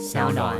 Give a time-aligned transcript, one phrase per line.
[0.00, 0.56] 小暖。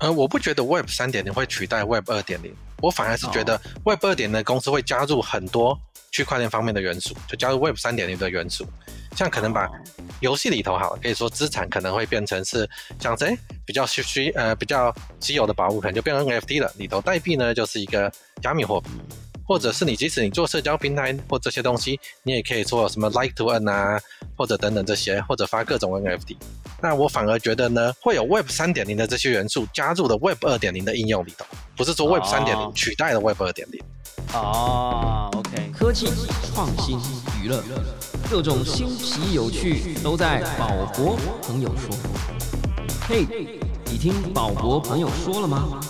[0.00, 5.78] 呃，我不觉得 Web 三点零会取代 Web 二点零，我反而是觉得 Web 二点零的公司会加入很多
[6.12, 8.66] 区块链方面的元素，就加入 Web 三点零的元素，
[9.16, 9.70] 像可能把
[10.20, 12.68] 游戏里头好了，可以说资产可能会变成是
[13.00, 13.34] 像谁
[13.64, 18.12] 比较稀稀呃比较稀有的宝物，可能就变成 NFT 了，里头代币呢就是一个
[18.42, 18.90] 加密货币。
[19.46, 24.00] 或者是你，即使你做社交平台或这些东西，你也可以做什么 Like to Earn 啊，
[24.36, 26.36] 或者等等这些，或者发各种 NFT。
[26.82, 31.44] 那我反而觉得呢，会有 Web 三点零的这些元素加入的 Web 二点零的应用里头，
[31.76, 33.82] 不是说 Web 三点零取代了 Web 二点零。
[34.32, 36.08] 哦，OK，科技
[36.52, 36.98] 创新
[37.42, 37.62] 娱乐，
[38.30, 41.96] 各种新奇有趣都在宝博朋友说。
[43.06, 43.26] 嘿，
[43.84, 45.80] 你听宝博朋友说了吗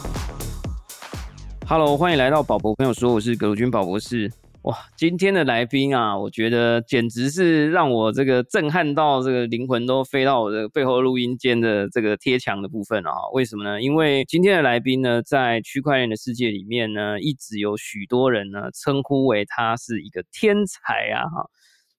[1.67, 4.31] ？Hello，欢迎来到宝博朋友说，我是葛鲁军宝博士。
[4.65, 13.19] 哇，今天的来宾啊，我觉得简直是让我这个震撼到这个灵魂都飞到我的背后录音间的这个贴墙的部分了哈。
[13.33, 13.81] 为什么呢？
[13.81, 21.49] 因为今天的来宾呢，在区块链的世界里面呢，一直有许多人呢称呼为他是一个天才啊哈。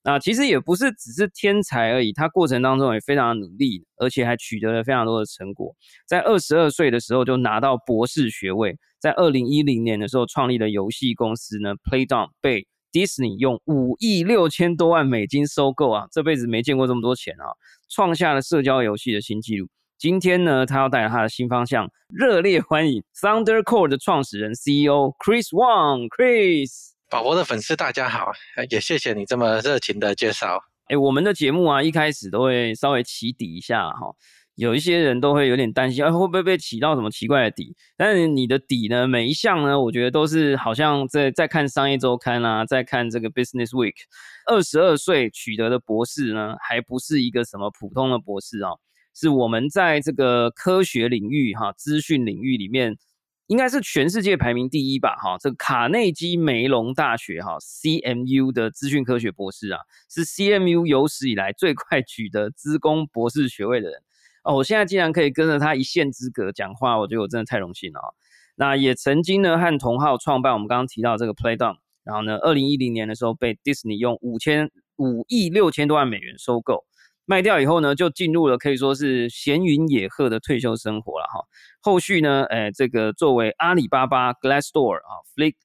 [0.08, 5.76] 那其实也不是只是天才而已，他过程当中也非常努力，而且还取得了非常多的成果。
[6.08, 17.50] 在二十二岁的时候就拿到博士学位，在二零一零年的时候创立了游戏公司呢，Playdown 被 Disney 用五亿六千多万美金收购啊，这辈子没见过这么多钱啊，
[17.90, 19.68] 创下了社交游戏的新纪录。
[19.98, 26.95] 今天呢，他要带着他的新方向，热烈欢迎 Thunder Core 的创始人 CEO Chris Wang，Chris。
[27.08, 28.32] 宝宝的粉丝大家好，
[28.72, 30.60] 也谢谢你这么热情的介绍。
[30.88, 34.12] 哎，我们的节目啊，一开始都会稍微起底一下哈，
[34.56, 37.76] 有一些人都会有点担心，哎，会不会被起到什么奇怪的底？
[37.96, 43.94] 但是你的底呢，每一项呢，我觉得都是好像在在看商业周刊啊，在看这个 Business Week，
[44.48, 48.72] 二十二岁取得的博士呢，还不是一个什么普通的博士啊，
[49.14, 52.98] 是我们在这个科学领域哈，资讯领域里面。
[53.48, 59.80] 应该是全世界排名第一吧，哈，这个卡内基梅隆大学哈 CMU 的资讯科学博士啊，
[60.10, 64.02] 是 CMU 有史以来最快取得资工博士学位的人
[64.44, 64.56] 哦。
[64.56, 68.16] 我现在竟然可以跟着他一线之隔讲话，我觉得我真的太荣幸了。
[68.56, 76.84] 那也曾经呢和同号创办我们刚刚提到这个 Playdown，然后呢，二零一零年的时候被 Disney 用五千五亿六千多万美元收购。
[77.26, 81.44] 卖掉以后呢，就进入了可以说是闲云野鹤的退休生活了哈。
[81.82, 85.56] 后续呢，诶，这个作为阿里巴巴、Glassdoor 啊、Flip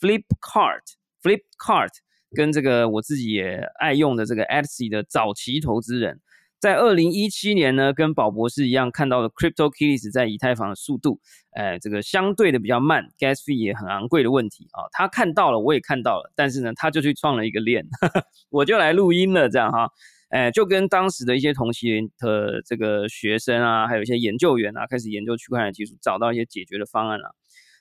[0.00, 0.82] Flipkart、
[1.22, 1.90] Flipkart
[2.36, 6.20] 跟这个我自己也爱用的这个 Etsy 的早期投资人，
[6.60, 11.20] 在二零一七年呢，跟宝博士一样看到了 CryptoKitties 在以太坊的速度，
[11.56, 14.86] 诶，这个相对的比较慢，Gas fee 也很昂贵的问题啊。
[14.92, 17.84] 他看到了，我也看到了，但是呢，他就去创了一个链，
[18.50, 19.88] 我就来录音了，这样哈。
[20.28, 27.34] 哎，就跟当时的一些同期的这个学生啊，还有一些研究员啊，开始研究区块链技术，找到一些解决的方案了。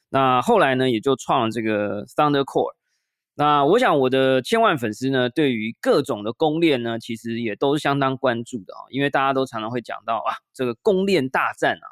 [0.10, 2.74] 那后来呢，也就创了这个 Thunder Core。
[3.36, 11.88] 那我想我的千万粉丝呢，对于各种的公链呢，其实也都是相当关注的啊，因为大家都常常会讲到啊，这个公链大战啊。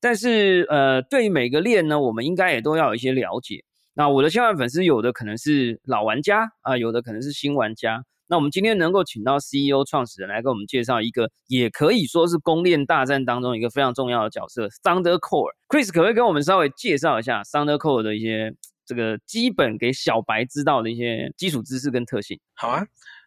[0.00, 3.64] 但是呃，对于每个链呢，我们应该也都要有一些了解。
[3.94, 8.04] 那我的千万粉丝有的可能是老玩家啊，有的可能是新玩家。
[8.30, 15.54] 那我们今天能够请到 CEO 创始人来给我们介绍一个，也可以说是公链大战当中一个非常重要的角色 Thunder Core。
[15.68, 22.38] Chris 可不可以跟我们稍微介绍一下 Thunder Core 的一些这个基本给小白知道的一些基础知识跟特性？
[22.54, 22.84] 好啊，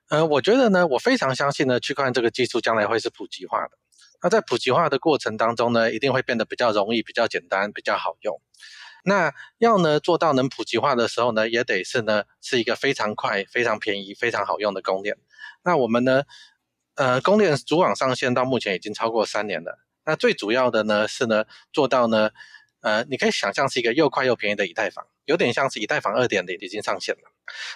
[0.09, 3.71] 呃，我觉得呢，我非常相信呢，区块链这个技术将来会是普及化的。
[4.23, 8.39] 那在普及化的过程当中呢，一定会变得比较容易、比较简单、比较好用。
[9.03, 15.17] 那要呢做到能普及化的时候呢，也得是呢是一个非常快、非常便宜、非常好用的公链。
[15.63, 16.23] 那我们呢，
[16.95, 19.79] 呃，公链主网上线到目前已经超过三年了。
[20.05, 22.31] 那最主要的呢是呢做到呢，
[22.81, 27.31] 呃，你可以想象是一个又快又便宜的以太坊，有点像是以太坊二点零已经上线了。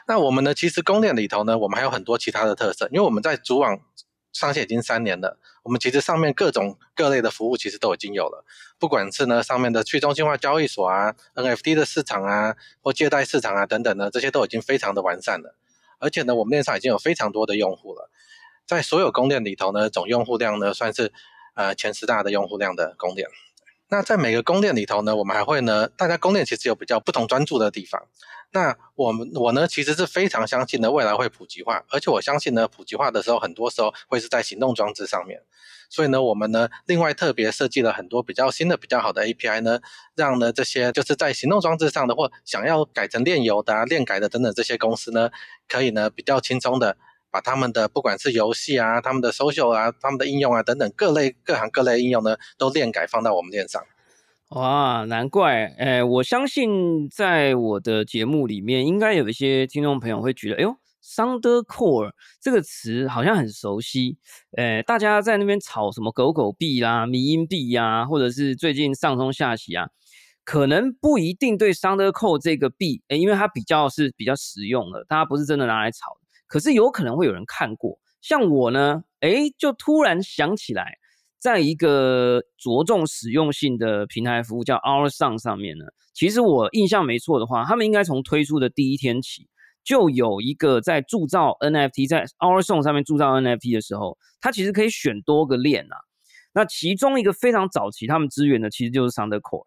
[0.08, 3.80] 那我们呢，其实公链里头呢，我们还有很多其他的特色，因为我们在主网。
[4.36, 8.44] 上线已经三年了，我们其实上面各种各类的服务其实都已经有了，
[8.78, 15.56] 不管是呢上面的去中心化交易所啊、NFT 的市场啊或借贷市场啊等等呢，这些都已经非常的完善了。
[16.00, 18.10] 而且呢，我们链上已经有非常多的用户了，
[18.68, 21.14] 在所有供电里头呢，总用户量呢算是
[21.54, 23.30] 呃前十大的用户量的供电。
[23.90, 28.02] 那在每个宫殿里头呢，我们还会呢，大家宫殿其实有比较不同专注的地方。
[28.52, 35.42] 那我们我呢，其实是非常相信呢，未来会普及化，而且我相信呢，普及化的时候，很多时候会是在行动装置上面。
[35.90, 39.80] 所以呢，我们呢，另外特别设计了很多比较新的、比较好的 API 呢，
[40.16, 45.30] 让呢这些就是在行动装置上的或想要改成炼油的、啊炼改的等等这些公司呢，
[45.68, 46.98] 可以呢比较轻松的。
[47.36, 53.84] 把他们的不管是游戏啊、他们的 social 啊、他们的应用啊等等各类各行各类应用呢，都链改放到我们链上。
[54.52, 55.66] 哇，难怪！
[55.78, 60.74] 哎，我相信在我的节目里面，应该有一些听众朋友会觉得，哎呦
[61.04, 64.18] ，Thunder Core 这个词好像很熟悉。
[64.56, 69.90] 哎，大家在那边炒什么狗狗币啦、迷音币呀，或者是最近上冲下洗啊，
[70.46, 76.18] 可能不一定对 Thunder Core 这个币，哎，因为它比较是比较实用的，大家不是真的拿来炒。
[76.56, 80.98] 可是有可能会有人看过，像我呢，哎，就突然想起来。
[81.38, 89.50] 在一个着重实用性的平台服务叫 Our Song 上面呢，其实我印象没错的话，他们应该从推出的第一天起，
[89.84, 95.98] 就有一个在铸造 NFT，在 Our Song 上面铸造 NFT 的时候，它其实可以选多个链啊。
[96.54, 99.66] 那其中一个非常早期他们支援的，其实就是 Thunder Core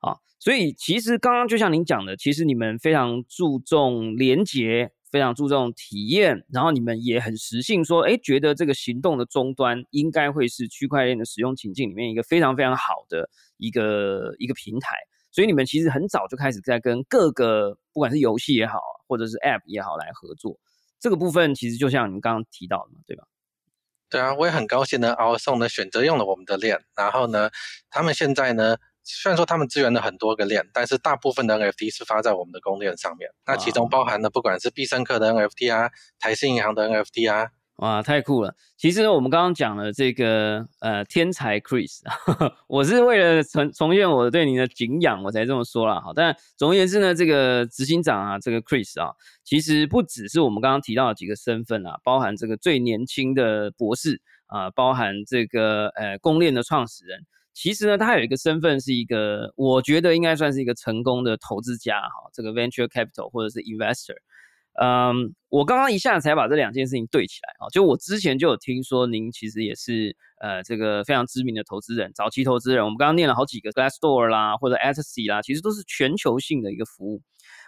[0.00, 0.18] 啊。
[0.38, 4.92] 所以其实刚刚就像您讲的，其实你们非常注重连接。
[5.16, 14.94] 非常注重体验，然后你们也很实性说，哎，觉得这个行动的终端应该会是区块链的使用情境里面一个非常非常好的一个一个平台，
[15.32, 18.78] 所以你们其实很早就开始在跟各个不管是游戏也好，
[19.08, 20.58] 或者是 App 也好来合作。
[21.00, 23.24] 这个部分其实就像你们刚刚提到的嘛，对吧？
[24.10, 27.48] 对啊，我也很高兴呢，Our Song 呢选择用了我们的链，然后呢，
[27.88, 28.76] 他们现在呢。
[29.06, 33.30] 虽然说他们支援了很多个链，但是大部分的 NFT 是发在我们的公链上面。
[33.46, 38.54] 那其中包含了不管是必胜客的 NFT 啊，台信银行的 NFT 啊，哇，太酷了！
[38.76, 42.00] 其实我们刚刚讲了这个呃天才 Chris，
[42.68, 46.00] 我是为了重重现我对您的敬仰，我才这么说了。
[46.00, 49.14] 好，但总而言之呢，这个执行长啊，这个 Chris 啊，
[49.44, 57.26] 其实不只是我们刚刚提到的几个身份啊，包含这个最年轻的博士啊，包含这个呃公链的创始人。
[57.56, 64.14] 其实呢，他有一个身份，是一个我觉得应该算是一个成功的投资家哈，这个 venture capital 或者是 investor。
[64.78, 72.84] 嗯，我刚刚一下才把这两件事情对起来啊，就我之前就有听说您其实也是呃这个非常知名的投资人，早期投资人。
[72.84, 77.22] 我们刚刚念了好几个 Glassdoor 啦，或者 a t s y 啦，其实都是全球性的一个服务。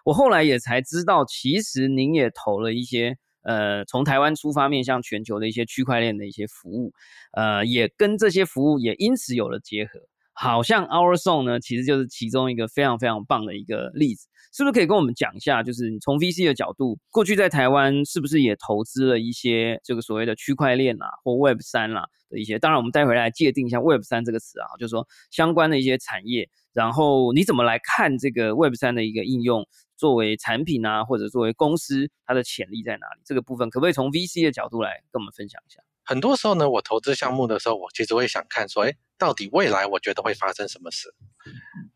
[0.04, 3.16] 我后来也才知道，其实您也投了一些。
[3.48, 6.92] 呃，从台湾出发面向全球的一些区块链的一些服务，
[7.32, 9.92] 呃，也跟这些服务也因此有了结合。
[10.34, 14.28] 好像 Our Song 呢，其实就是其中一个非常非常棒的一个例子。
[14.52, 22.58] 是不是可以跟我们讲一下，就是你从 VC 的角度，过去在台湾是不是也投资了一些这个所谓的区块链啊，或 Web 三啦的一些？
[22.58, 26.48] 当然，我们待会来界定一下 Web 三这个词啊，就是说相关的一些产业。
[26.72, 29.66] 然后你怎么来看这个 Web 三的一个应用？
[29.98, 33.20] 作为产品啊，或者作为公司，它的潜力在哪里？
[33.26, 35.82] 这个部分可不可以从 VC 的角度来跟我们分享一下？
[36.04, 41.12] 很多时候呢，我投资项目的时候，我其实会想看说，哎，到底未来我觉得会发生什么事？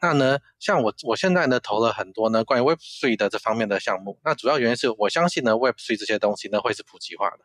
[0.03, 7.39] 那呢，像我我现在呢投了很多呢关于 Web3 的这方面的项目，那主要原因是我相信呢 Web3 这些东西呢会是普及化的。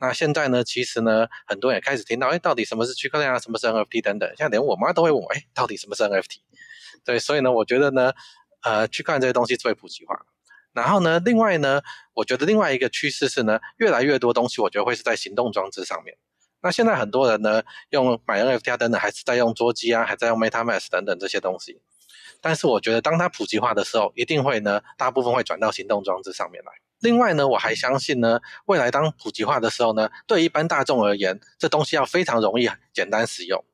[0.00, 6.38] 那现在呢，其实呢，很多人也开始听到，哎，到底什么是区块链啊，什么是 NFT 等等，像连我妈都会问我，哎，到底什么是 NFT？
[7.04, 8.12] 对，所以呢，我觉得呢，
[8.68, 10.14] 呃，区块链这些东西最普及化。
[10.74, 11.80] 然后呢，另外呢，
[12.14, 16.16] 我觉得另外一个趋势是呢，越来越多东西，我觉得会是在行动装置上面。
[16.60, 21.80] 那现在很多人呢，用买 NFT 啊等等，还是在用桌机啊，还在用 MetaMask 等等这些东西。
[22.40, 26.72] 但是我觉得，当它普及化的时候，一定会呢，大部分会转到行动装置上面来。
[27.00, 33.64] 另外呢，我还相信呢，未来当普及化的时候呢，对一般大众而言，这东西要非常容易、简单使用。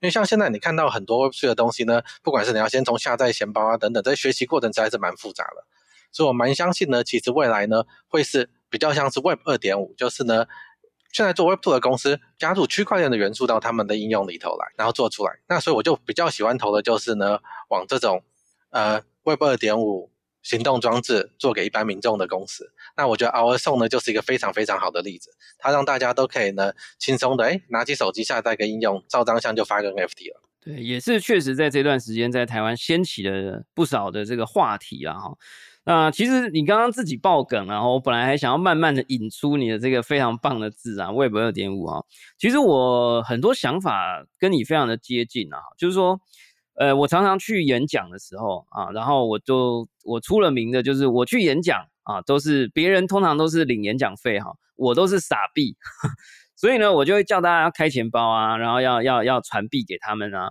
[0.00, 5.64] 因为像现在你看到很多 Web3 的东西呢，不管是你要先从下载钱包啊等等，在学习过程实在是蛮复杂的。
[6.12, 10.46] 所以我蛮相信呢，其实未来呢会是比较像是 Web 二点五，就是呢
[11.12, 15.38] 现在做 Web two 的公司加入区块链的元素到他们的应用里头来，然后做出来。
[15.48, 17.38] 那所以我就比较喜欢投的就是呢，
[17.68, 18.22] 往这种
[18.70, 20.10] 呃 Web 二点五
[20.46, 22.72] 行动装置做给一般民众的公司。
[22.96, 30.42] 那我觉得 Our Song 呢就是一个非常非常好的例子，它让大家都可以呢轻松的哎拿起手机下载个应用，照张相就发个 NFT 了。
[30.60, 35.32] 对，也是确实在这段时间在台湾掀起了不少的这个话题啊哈。
[35.88, 42.02] 那其实你刚刚自己爆梗，然后我本来还想要慢慢的引出你的这个非常棒的字啊，Web 二点五啊。
[42.38, 46.20] 其实我很多想法跟你非常的接近啊，就是说，
[46.78, 55.74] 呃，我常常去演讲的时候啊，然后我就我出了名的，就是我去演讲啊，都是别人通常都是领演讲费哈，我都是傻币，
[56.54, 60.50] 所以呢，我就会叫大家开钱包啊，然后要要要传币给他们啊。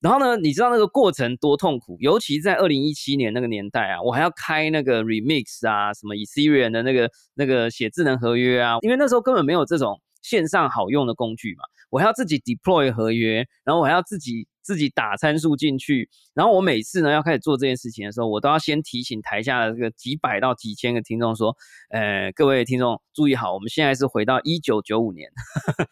[0.00, 11.64] 然后呢，你知道那个过程多痛苦，尤其在二零一七年那个年代啊，我还要开那个 Remix 啊，什么 Ethereum 的那个那个写智能合约啊，因为那时候根本没有这种线上好用的工具嘛。
[11.90, 21.54] 我还要自己 deploy 合约，然后我还要自己自己打参数进去，然后我每次呢要开始做这件事情的时候，我都要先提醒台下的这个几百到几千个听众说，
[21.90, 25.28] 呃，各位听众注意好，我们现在是回到一九九五年。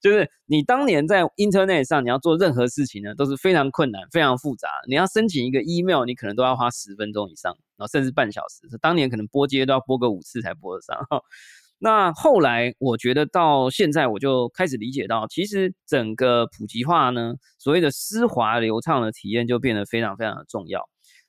[0.00, 4.68] 就是你当年在 Internet 上，你要做任何事情呢，都是非常困难、非常复杂。
[4.88, 8.78] 你要申请一个 email，你可能都要花十分钟以上，然后甚至半小时。
[8.80, 10.96] 当年可能拨接都要拨个五次才拨得上。
[11.82, 20.80] 那后来我觉得到现在，我就开始理解到，其实整个普及化呢，所谓的丝滑流畅的体验就变得非常非常的重要。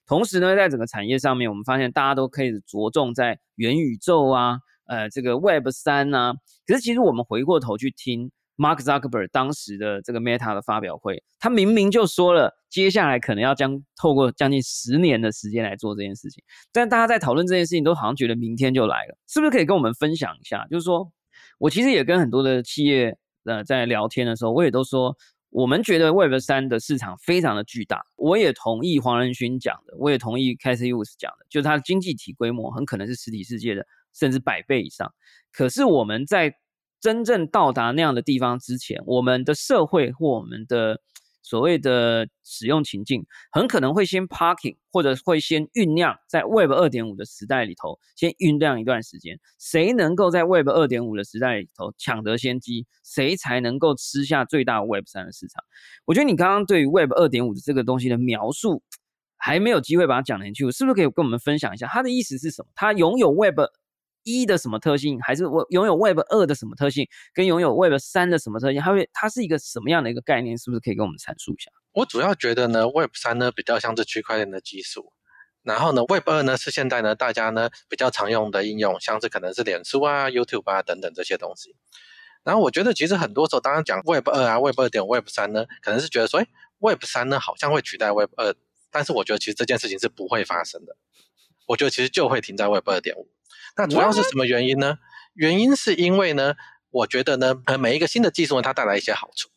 [0.06, 6.34] 同时呢，在整个产业上面，我们发现大家都可以着重在元宇宙啊，呃，这个 Web 三啊。
[6.68, 8.30] 可是其实我们回过头去听。
[8.62, 16.44] Mark Zuckerberg 当时的这个 Meta 的发表会，他明明就说了，接下来可能要将透过将近十年的时间来做这件事情。
[16.72, 20.68] 但大家在讨论这件事情，都好像觉得明天就来了，是不是可以跟我们分享一下？
[20.70, 21.12] 就是说
[21.58, 25.18] 我其实也跟很多的企业呃在聊天的时候，我也都说，
[25.50, 28.06] 我们觉得 Web 三的市场非常的巨大。
[28.16, 35.12] 我也同意黄仁勋讲的，我也同意 Casey Woods 讲的，就是它的经济体规模很可能是实体世界的甚至百倍以上。
[35.52, 36.54] 可是我们在
[37.02, 41.02] 真正到达那样的地方之前，我们的社会或我们的
[41.42, 49.40] 所谓的使用情境，很可能会先 parking，或者会先酝酿在 Web 二点五的时代里头，先酝酿一段时间。
[49.60, 55.64] 谁能够在 Web 二点五的时代里头抢得先机，谁才能够吃下最大 Web 三的市场。
[56.06, 58.84] 我觉得你刚刚对于 Web 二点五的这个东西的描述，
[59.38, 62.70] 还没有机会把它讲进去，是不是可以跟我们分享一下它的意思是什么？
[62.76, 63.60] 它拥有 Web。
[64.24, 70.58] 一的什么特性，还是我拥有 Web 二的什么特性，跟拥有 Web 三的什么特性，它会它是一个什么样的一个概念？
[70.58, 71.72] 是不是可以跟我们阐述一下？
[71.94, 75.12] 我主要觉得呢，Web 三呢比较像是区块链的技术，
[75.64, 81.76] 然后呢，Web 二呢是现在呢大家呢比较常用的应用，像是可能是脸书啊、YouTube 啊等等这些东西。
[82.44, 86.48] 然后我觉得其实很多时候，当然讲 Web 二啊、Web 二点、Web 三呢，可能是觉得说，哎
[86.80, 88.56] ，Web 三呢好像会取代 Web 二，
[88.90, 90.96] 但是我觉得其实这件事情是不会发生的。
[91.68, 93.28] 我觉得其实就会停在 Web 二点五。
[93.78, 94.98] 那主要是什么原因呢？
[95.34, 96.56] 原因是因为呢，
[96.90, 99.50] 我觉得呢，呃，每一个新的技术呢，它带来一些好处。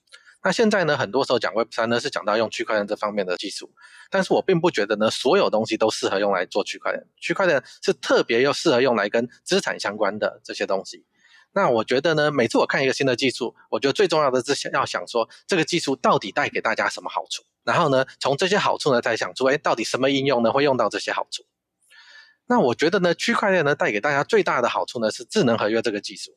[0.44, 3.72] 那现在呢，很多时候讲 Web 三呢，是讲到用区块链这方面的技术，
[4.10, 7.02] 但是我并不觉得呢，所有东西都适合用来做区块链。
[7.16, 11.06] 区块链是特别又适合用来跟资产相关的这些东西。
[11.54, 17.42] 那我觉得呢，每次我看一个新的技术，我觉得最重要的是想要想说，这个技术到底带给大家什么好处？
[17.64, 21.42] 然后呢，从这些好处呢，再想出，哎，到底什么应用呢会用到这些好处？
[22.46, 26.36] 那我觉得呢，区块链呢带给大家最大的好处呢是智能合约这个技术。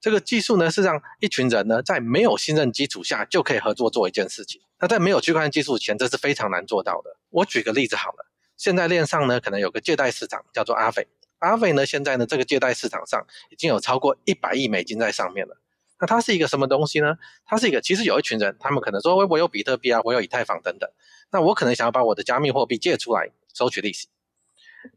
[0.00, 4.60] 这个技术呢是让一群人呢在没有信任基础下就可以合作做一件事情。
[4.78, 7.16] 那在没有区块链技术前，这是非常难做到的。
[7.30, 11.06] 我举个例子好了，现在链上呢可能有个借贷市场叫做阿斐，
[11.38, 15.56] 阿斐呢现在呢这个借贷市场上已经有超过一百亿美金在上面了。
[16.00, 17.16] 那它是一个什么东西呢？
[17.46, 20.90] 它是一个其实有一群人，他们可能说我我有比特币啊，我有以太坊等等，
[21.30, 24.08] 那我可能想要把我的加密货币借出来收取利息。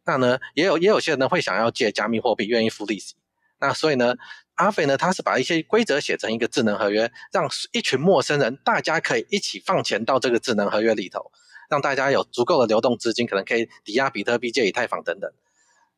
[0.06, 3.16] 那呢，也有也有些人呢会想要借加密货币，愿意付利息。
[3.60, 4.16] 那所以呢，
[4.56, 11.32] 阿飞呢，他是把一些规则写成一个智能合约，让一群陌生人，大家可以一起放钱到这个智能合约里头，
[11.70, 15.32] 让大家有足够的流动资金，可能可以抵押比特币、借以太坊等等。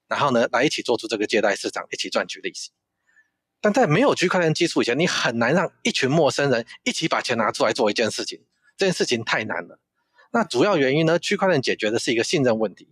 [0.08, 2.72] 然后呢，来一起做出这个借贷市场，一起赚取利息。
[3.62, 8.41] 但在没有区块链技术以前，你很难让一群陌生人一起把钱拿出来做一件事情，
[8.77, 9.79] 这件事情太难了。
[10.31, 12.88] 那主要原因呢，区块链解决的是一个信任问题。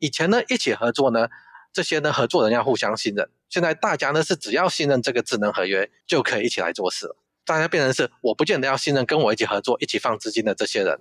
[0.00, 1.28] 以前呢，一起合作呢，
[1.72, 3.30] 这些呢合作人要互相信任。
[3.48, 7.16] 现在大家呢是只要信任这个智能合约，就可以一起来做事了。
[7.44, 11.00] 大家变成是我不见得要信任跟我一起合作、一起放资金的这些人，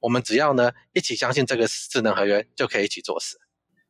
[0.00, 3.38] 我们只要呢一起相信这个智能合约，就可以一起做事。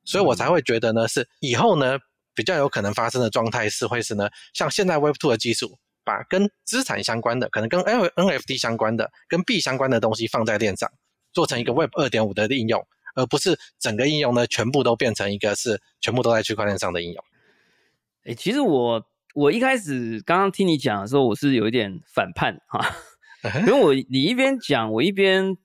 [0.04, 1.98] 所以我才会觉得呢，是以后呢
[2.34, 10.90] 比较有可能发生的状态是会是呢，像现在 Web Two 的技术，把跟资产相关的，可能跟 N NFT 相关的、跟币相关的东西放在链上，
[11.32, 12.86] 做成一个 Web 二点五的应用。
[13.14, 17.24] 而不是整个应用呢，全部都变成一个是全部都在区块链上的应用。
[18.24, 22.84] 哎，其实我我一开始刚刚听你讲的时候，我是有一点反叛哈，
[23.60, 25.56] 因为我你一边讲，我一边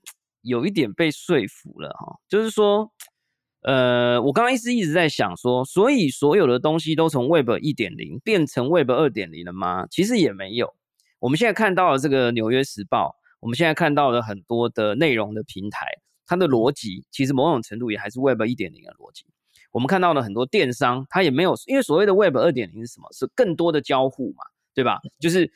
[0.42, 2.18] 有一点被说服了哈。
[2.28, 2.92] 就是说，
[3.62, 9.86] 呃，我刚刚一直一直在想说，所以所有的东西都从 Web 一点零变成 Web 二点零了吗？
[9.90, 10.74] 其实也没有。
[11.18, 13.08] 我们现在看到了这个《纽约时报》，
[13.40, 15.86] 我们现在看到了很多的内容的平台。
[16.34, 19.24] 它的逻辑其实某种程度也还是 Web 一点零的逻辑。
[19.72, 23.08] 我们看到了很多电商，它也没有，因为所谓的 Web 二点零是什么？
[23.12, 25.00] 是更多的交互嘛，对吧？
[25.18, 25.50] 就是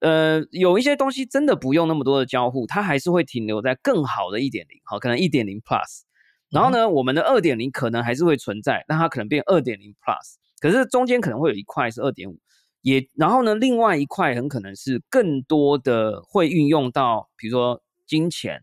[0.00, 6.02] 呃，有一些东西真的不用那么多的交互，它还是会停留在更好的一点零，好，可能一点零 Plus。
[6.50, 10.36] 然后呢，我们的二点零可能还是会存在，但它可能变二点零 Plus。
[10.60, 12.38] 可是中间可能会有一块是二点五。
[12.82, 18.62] 也然后呢，另外一块很可能是更多的会运用到，比如说金钱、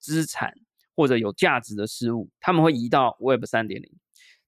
[0.00, 0.52] 资产
[1.00, 3.90] 或者有价值的事物，他们会移到 Web 三点零。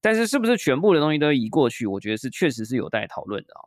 [0.02, 1.86] 但是是不是全部的东西都移过去？
[1.86, 3.60] 我觉得是确实是有待讨论的啊。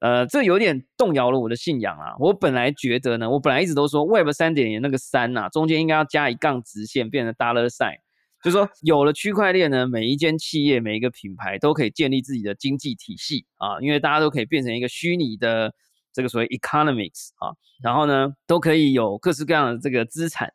[0.00, 2.14] 呃，这有点动摇了我的信仰啊。
[2.18, 7.96] 我本来觉得呢，我本来一直都说 Web 三点零那个三呐，中间应该要加一杠直线，变成 dollar sign，
[8.42, 15.74] 就是说有了区块链呢，每一间企业、每一个品牌都可以建立自己的经济体系啊，因为大家都可以变成一个虚拟的
[16.12, 20.52] 这个所谓 economics 啊，然后呢，都可以有各式各样的这个资产。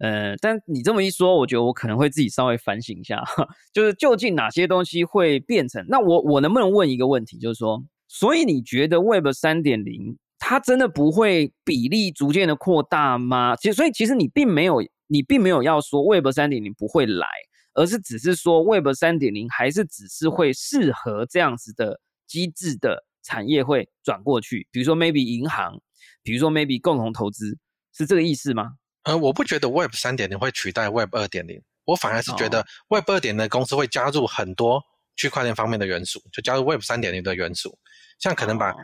[0.00, 3.22] 呃，但你这么一说，我觉得我可能会自己稍微反省一下，
[3.72, 5.84] 就是究竟哪些东西会变成？
[5.88, 13.54] 那我我能不能问一个问题，就是说，所以你觉得 Web 三点零它真的不会比例逐渐的扩大吗？
[13.56, 17.26] 其实，所以其实你并没有，你并没有要说 Web 三点零不会来，
[17.74, 25.78] 而是只是说 Web 三点零还是只是会适合这样子的机制的产业会转过去，比如说 maybe 银行，
[26.22, 27.58] 比如说 maybe 共同投资，
[27.94, 28.72] 是这个意思吗？
[29.04, 34.82] 呃，我不觉得 Web 三点零会取代 Web 二点零，我反而是觉得 Web 二点零的公司会加入很多
[35.16, 37.78] 区块链方面的元素，就加入 Web 三点零的元素，
[38.18, 38.74] 像可能把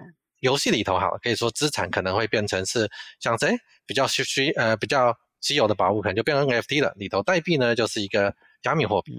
[0.41, 3.57] 游戏里头好，可以说资产可能会变成是像谁
[3.87, 9.13] 比较稀稀呃比较稀有的宝物，可能就变成 NFT 了，里头代币呢就是一个加密货币，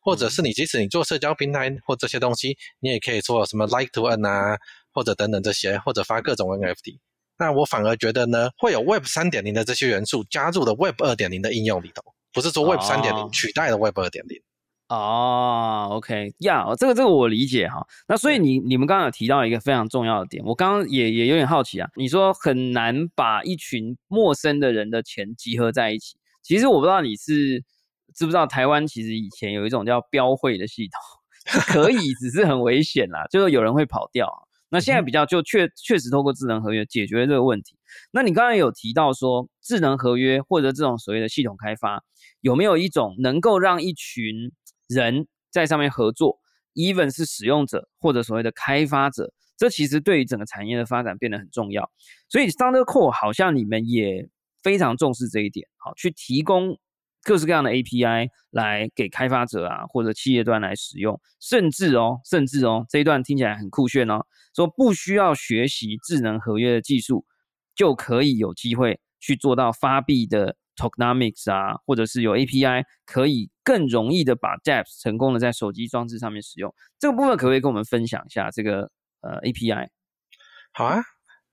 [0.00, 0.52] 或者是你。
[0.52, 4.58] 即使你做社交平台或这些东西，你也可以做什么 Like to Earn 啊，
[4.92, 6.98] 或者等等这些，或者发各种 NFT。
[7.38, 14.40] 那我反而觉得呢，会有 Web 三点零的这些元素加入的 Web 二点零的应用里头，不是说 Web 三点零取代了 Web 二点零。
[14.88, 17.86] 哦，OK，呀，这个这个我理解哈。
[18.06, 21.88] 那所以你你们刚刚有提到一个非常重要的点，我刚刚也也有点好奇啊。
[21.96, 27.64] 你说很难把一群陌生的人的钱集合在一起，其实我不知道你是
[28.14, 34.28] 知不知道台湾其实以前有一种叫标会的系统， 可以，只是很危险啦，就是有人会跑掉。
[34.72, 37.76] 那现在比较就确确实透过智能合约解决了这个问题。
[38.10, 42.02] 那你刚才有提到说，智能合约或者这种所谓的系统开发，
[42.40, 44.50] 有没有一种能够让一群
[44.88, 46.38] 人在上面合作
[46.74, 51.90] ，even 是使用者或者所谓的开发者，这其实对于整个产业的发展变得很重要。
[52.30, 54.26] 所以 Thunder Core 好像你们也
[54.62, 56.78] 非常重视这一点，好去提供。
[57.22, 64.20] 各式各样的 API 来给开发者啊，或者企业端来使用，甚至哦，甚至哦，这一段听起来很酷炫哦，
[64.54, 67.24] 说不需要学习智能合约的技术，
[67.74, 76.74] 就可以有机会去做到发币的 Tokenomics 啊，或者是有 API 可以更容易的把 Dapps 成功的在手机装置上面使用。
[76.98, 79.88] 这个部分可不可以跟我们分享一下这个呃 API？
[80.72, 81.00] 好啊。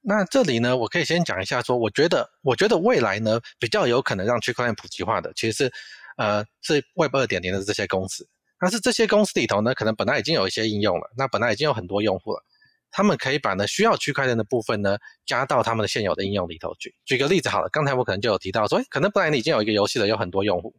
[0.09, 5.71] 那这里呢，我可以先讲一下，说我觉得，我觉得未来呢，比较有可能让区块链普及化的，其实是，
[6.17, 8.27] 呃，是 Web 二点零的这些公司。
[8.59, 12.43] 但是这些公司里头呢，可能本来已经有一些应用了，那本来已经有很多用户了，
[12.89, 16.95] 他们可以把呢需要区块链的部分呢，加到他们的现有的应用里头去。
[17.05, 20.73] 举个例子好了，刚才我可能就有提到说，可能本来你已经有一个游戏了，有很多用户，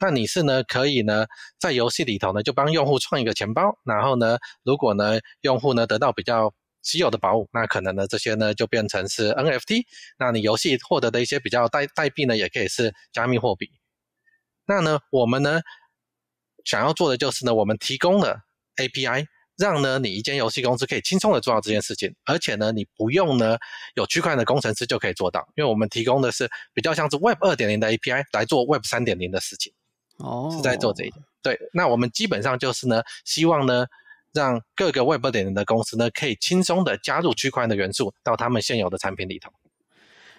[0.00, 1.26] 那你是呢可以呢
[1.60, 9.84] 在游戏里头呢就帮用户创一个钱包，然后呢，如果呢用户呢得到比较稀有的宝物，那可能呢这些呢就变成是 NFT，
[10.18, 13.70] 那你游戏获得的一些比较代代币呢，也可以是加密货币。
[14.66, 15.60] 那呢我们呢
[16.64, 18.40] 想要做的就是呢，我们提供了
[18.76, 23.56] API，让呢你一间游戏公司可以轻松的做到这件事情，而且呢你不用呢
[23.94, 29.72] 有区块链的工程师就可以做到，因为我们提供的是比较像是 Web 二点零的 API 来做 Web 三点零的事情。
[30.18, 31.24] 哦，是在做这一点。
[31.42, 33.86] 对，那我们基本上就是呢，希望呢。
[34.32, 39.50] 让各个 Web 点零的公司呢，可以轻松的加入区块链的元素到他们现有的产品里头。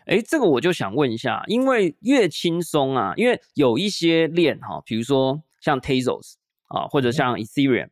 [0.05, 6.33] 哎，这个我就想问一下，因为越轻松啊，因为有一些链哈，比如说像 Tezos
[6.67, 7.87] 啊，或者像 Ethereum，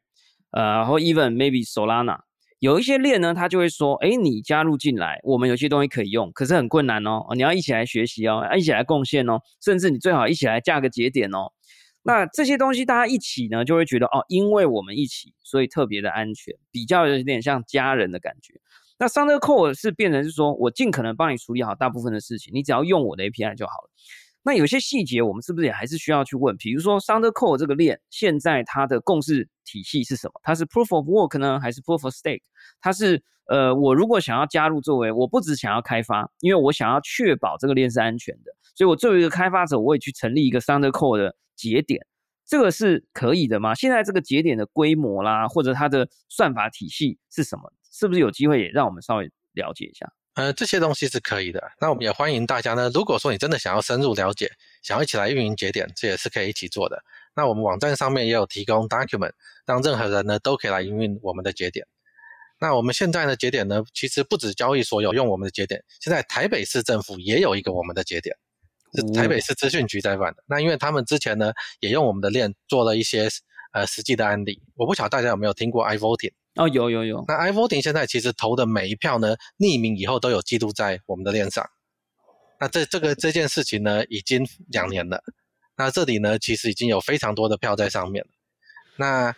[0.51, 2.19] 呃，或 even maybe Solana，
[2.59, 11.53] 有一些链呢，它就会说，哎，你加入进来，我们有些东西可以用，可是很困难哦，你要一起来学习哦，要一起来贡献哦，甚至你最好一起来架个节点哦。
[12.03, 18.53] 那这些东西大家一起呢，就会觉得哦，因为我们一起，所以特别的安全，比较有点像家人的感觉。
[18.97, 23.89] 那 Thunder Core 是变成是说我尽可能帮你处理好大部分的事情，你只要用我的 API 就好了。
[24.43, 26.57] 那有些细节我们是不是也还是需要去问？
[26.57, 30.33] 比如说 Thunder Core 这个链现在它的共识体系是什么？
[30.43, 32.41] 它是 Proof of Work 呢，还是 Proof of Stake？
[32.79, 41.35] 它是呃，我如果想要加入作为，我不只想要开发，因为我想要确保这个链是安全的，所以我作为一个开发者，我也去成立一个 Thunder Core 的。
[41.57, 42.03] 节点，
[42.47, 43.75] 这个是可以的吗？
[43.75, 47.71] 现在这个节点的规模啦，或者它的算法体系是什么？
[47.91, 50.11] 是不是有机会也让我们稍微了解一下？
[50.33, 51.61] 呃，这些东西是可以的。
[51.79, 52.89] 那我们也欢迎大家呢。
[52.91, 54.49] 如果说你真的想要深入了解，
[54.81, 57.03] 想要一起来运营节点，这也是可以一起做的。
[57.35, 59.33] 那我们网站上面也有提供 document，
[59.67, 61.85] 让任何人呢都可以来营运我们的节点。
[62.59, 68.35] 那我们现在呢节点呢，其实不止交易所有用我们的节点，现在台北市政府也有一个我们的节点，
[69.13, 70.43] 台北市资讯局在办的。
[70.47, 73.27] 那因为他们之前呢也用我们的链做了一些
[73.73, 77.23] 呃实际的案例，我不晓得大家有没有听过 iVoting 哦，有有有。
[77.27, 81.69] 那 iVoting 现在其实投的每一票呢，匿名以后都有记录在我们的链上。
[82.59, 85.23] 那这这个这件事情呢，已经两年了。
[85.77, 88.29] 那这里呢，其实已经有非常多的票在上面了。
[88.97, 89.33] 那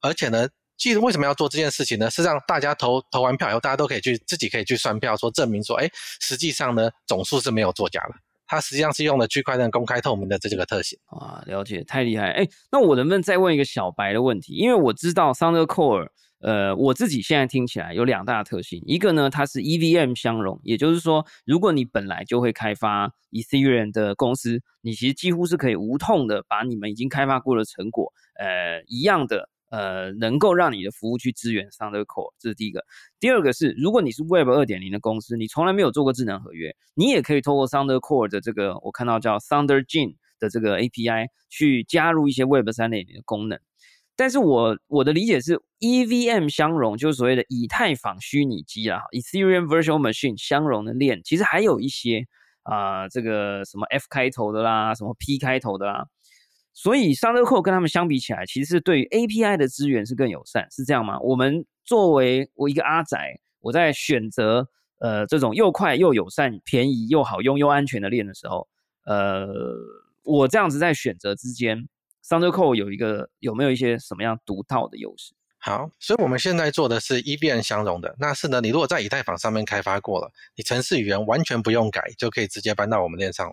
[0.00, 2.08] 而且呢，其实为什么要做这件事情呢？
[2.08, 5.90] 是让大家投投完票以后，大家都可以去自己可以去算票，说证明说，哎，
[6.20, 8.14] 实际上呢总数是没有作假的。
[8.48, 10.98] 它实际上是用了区块链公开透明的这几个特性。
[11.06, 12.30] 啊，了解，太厉害。
[12.32, 14.54] 哎，那我能不能再问一个小白的问题？
[14.54, 16.08] 因为我知道 s o u n d Core。
[16.40, 32.84] 呃，我自己现在听起来有两大特性，一个呢，它是 EVM 相容，也就是说，如果你本来就会开发 Ethereum 的公司，你其实几乎是可以无痛的把你们已经开发过的成果，呃，一样的，呃，能够让你的服务去支援 Thunder Core，这是第一个。
[33.20, 43.58] 第二个是，如果你是 Web 二点零的公司，你从来没有做过智能合约，你也可以透过 Thunder Core 的这个，我看到叫 Thunder Gene 的这个 API 去加入一些 Web 三点零的功能。
[44.16, 52.26] 但是我我的理解是，EVM 相容就是所谓的以太坊虚拟机啊，Ethereum Virtual Machine 相容的链，其实还有一些
[52.64, 56.04] 啊，这个什么 F 开头的啦，什么 P 开头的啦，
[56.80, 61.18] 所以 Thunder Core 跟他们相比起来，其实对于 API 的资源是更友善，是这样吗？
[61.18, 63.18] 我们作为我一个阿仔，
[63.58, 64.68] 我在选择
[65.00, 68.68] 呃这种又快又友善、便宜又好用又安全的链的时候，
[69.06, 69.48] 呃，
[70.22, 71.88] 我这样子在选择之间。
[72.28, 75.34] Thunder Core 有一个有没有一些什么样独到的优势？
[75.58, 83.52] 好，所以我们现在做的是 EVM 相容的，那是呢，你如果在以太坊上面开发过了，你程式语言完全不用改，就可以直接搬到我们链上来。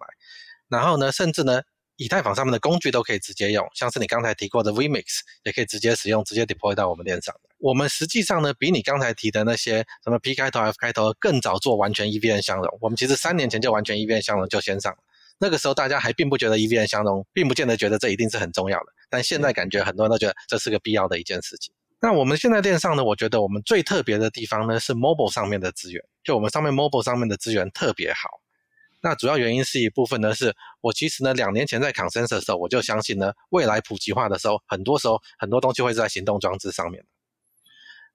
[0.67, 1.61] 然后呢，甚至呢，
[1.97, 7.33] 以太坊上面的工具都可以直接用，像是你刚才提过的 Vmix 也可以直接使用，直接 deploy 到我们链上。
[7.57, 12.77] 我们实际上呢，比你刚才提的那些什么 P 开头、F 开头更早做完全 EVM 相容。
[12.81, 14.97] 我们其实三年前就完全 EVM 相容就先上了。
[15.39, 18.85] 那个时候大家还并不觉得 EVM 相容，并不见得觉得这一定是很重要的。
[19.09, 21.73] 但现在感觉很多人都觉得这是个必要的一件事情。
[22.01, 28.29] 那我们现在链上呢，我觉得我们最特别的地方呢是 Mobile 上面的资源，就我们上面 Mobile 上面的资源特别好。
[29.05, 37.05] 那主要原因是一部分呢，是我其实呢两年前在 Consens 的时候，我就相信呢未来普及化的时候，很多时候很多东西会在行动装置上面。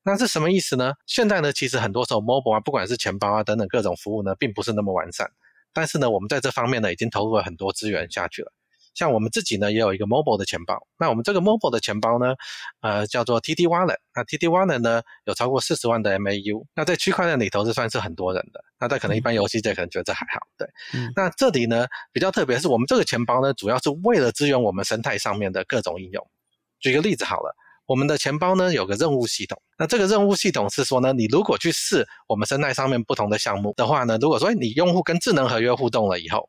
[0.02, 0.94] 那是什么意思呢？
[1.06, 5.30] 现在呢其实很多时候 Mobile 啊，不管是钱包啊等等各种服务呢，并不是那么完善。
[5.72, 8.52] 但是呢，我们在这方面呢，已经投入了很多资源下去了。
[8.94, 10.76] 像我们自己呢，也有一个 mobile 的钱包。
[10.98, 12.34] 那我们这个 mobile 的钱包呢，
[12.80, 13.96] 呃，叫做 TT Wallet。
[14.14, 16.64] 那 TT Wallet 呢，有超过四十万的 MAU。
[16.74, 18.60] 那在区块链里头，是算是很多人的。
[18.78, 20.68] 那在可能一般游戏界可能觉得这还好，对。
[21.14, 26.26] 那这里呢，比较特别是我们这个钱包呢，主要是为了支援我们生态上面的各种应用。
[26.80, 27.54] 举个例子好了。
[27.86, 36.48] 我们的钱包呢有个任务系统，那这个任务系统是说呢，你如果去试我们生态上面不同的项目的话呢，如果说你用户跟智能合约互动了以后，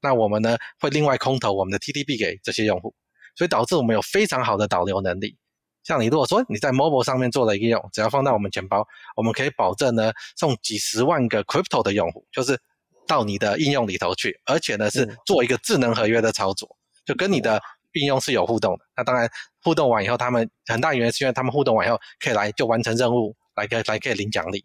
[0.00, 2.94] 那我们呢会另外空投我们的 TTB 给这些用户，
[3.36, 5.36] 所以导致我们有非常好的导流能力。
[5.84, 8.86] 像你如果说你在 Mobile 上面做了一个用，只要放到我们钱包，
[9.16, 12.58] 我们可以保证呢送几十万个 Crypto 的用户，就是
[13.06, 17.60] 到你的应用里头去，而且呢是做一个智能合约的操作，就跟你的。
[17.94, 19.28] 应用是有互动的，那当然
[19.64, 24.64] 互动完以后，他们很大原因是因为他们互动完以后可以来就完成任务，来可来可以领奖励。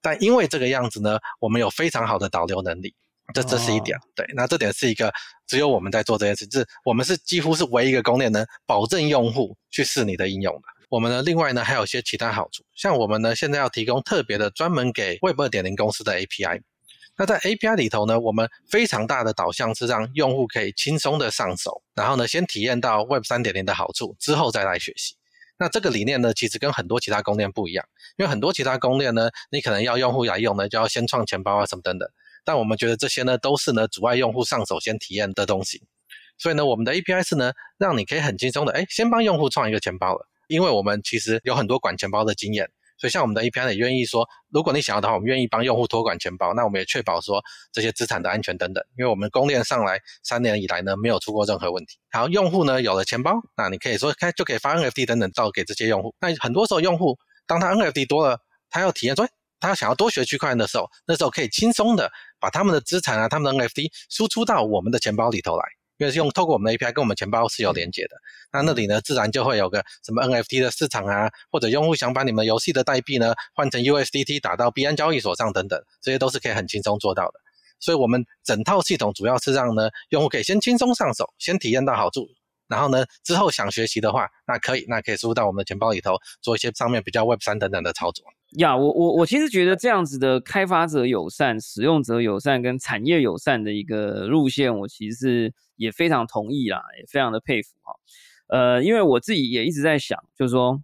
[0.00, 2.94] 但因为这个样子呢，我们有非常好的导流能力，
[3.34, 3.98] 这这是一点。
[4.14, 5.12] 对，那这点是一个
[5.46, 10.62] 只有我们在做这件事，是我们是几乎是唯一一个公链能保证用户去试你的应用的。
[10.88, 16.60] 我们呢，另外呢还有一些其他好处，像我们呢现在要提供特别的专门给 Web 二点零公司的 API。
[17.16, 25.14] 那在 API 里头呢，我们非常大的导向是让用户可以轻松的上手，然后呢，先体验到 Web 三点零的好处，之后再来学习。
[25.58, 32.08] 那这个理念呢，其实跟很多其他公链不一样，因为很多其他公链呢，你可能要用户来用呢，就要先创钱包啊什么等等。
[32.44, 35.82] 但我们觉得这些呢，都是呢阻碍用户上手先体验的东西。
[36.38, 42.68] 所以呢，我们的 API 是呢，让你可以很轻松的，哎，先帮用户创一个钱包了，因为我们其实有很多管钱包的经验。
[42.98, 46.54] 所以，像我们的 API 也愿意说，如果你想要的话，我们愿意帮用户托管钱包。
[46.54, 48.84] 那我们也确保说这些资产的安全等等。
[48.96, 51.98] 因为我们公链上来三年以来呢，没有出过任何问题。
[52.12, 56.14] 好，用户呢有了钱包，那你可以说开就可以发 NFT 等等到给这些用户。
[56.20, 58.38] 那很多时候用户当他 NFT 多了，
[58.70, 59.26] 他要体验说，
[59.62, 65.64] 他想要多学区块链的时候，那时候可以轻松的把他们的资产啊，他们的 NFT 输出到我们的钱包里头来。
[65.98, 68.16] 因为是用透过我们的 API 跟我们钱包是有连接的，
[68.52, 77.34] 那那里呢自然就会有个什么 NFT 的市场啊，或者用户想把你们游戏的代币呢换成 USDT 打到币安交易所上等等，这些都是可以很轻松做到的。
[77.78, 82.26] 所以我们整套系统主要是让呢用户可以先轻松上手，先体验到好处，
[82.66, 88.24] 然后呢之后想学习的话，那可以那可以输入到我们的钱包里头做一些上面比较 Web 三等等的操作。
[88.58, 97.94] 呀，我我我其实觉得这样子的开发者友善、使用者友善跟产业友善的一个路线，我其实是也非常同意啦，也非常的佩服哈。
[98.48, 100.82] 呃，因为我自己也一直在想，就是说，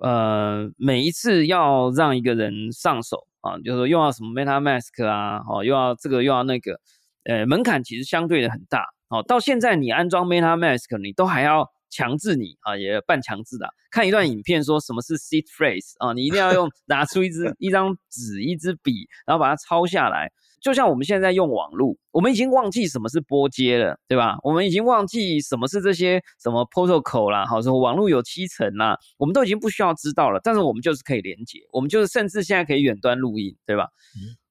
[0.00, 6.80] 呃，每一次要让一个人上手啊，就是说又要什么 MetaMask 啊，哦，又要这个又要那个，
[7.24, 8.86] 呃，门槛其实相对的很大。
[9.08, 11.70] 哦，到现在你安装 MetaMask，你都还要。
[11.90, 20.30] 强制你啊，也半强制的，看一段影片说什么是 seed phrase 啊，你一定要用 拿出一支一张纸一支笔，然后把它抄下来。
[20.60, 24.36] 就像我们现在用网络，我们已经忘记什么是波接了，对吧？
[24.42, 30.40] 我们已经忘记什么是这些什么 protocol 啦，好说网络有七层啦，我们都已经不需要知道了。
[30.42, 33.88] 但是我们就是可以连接，我们就是甚至现在可以远端录音，对吧？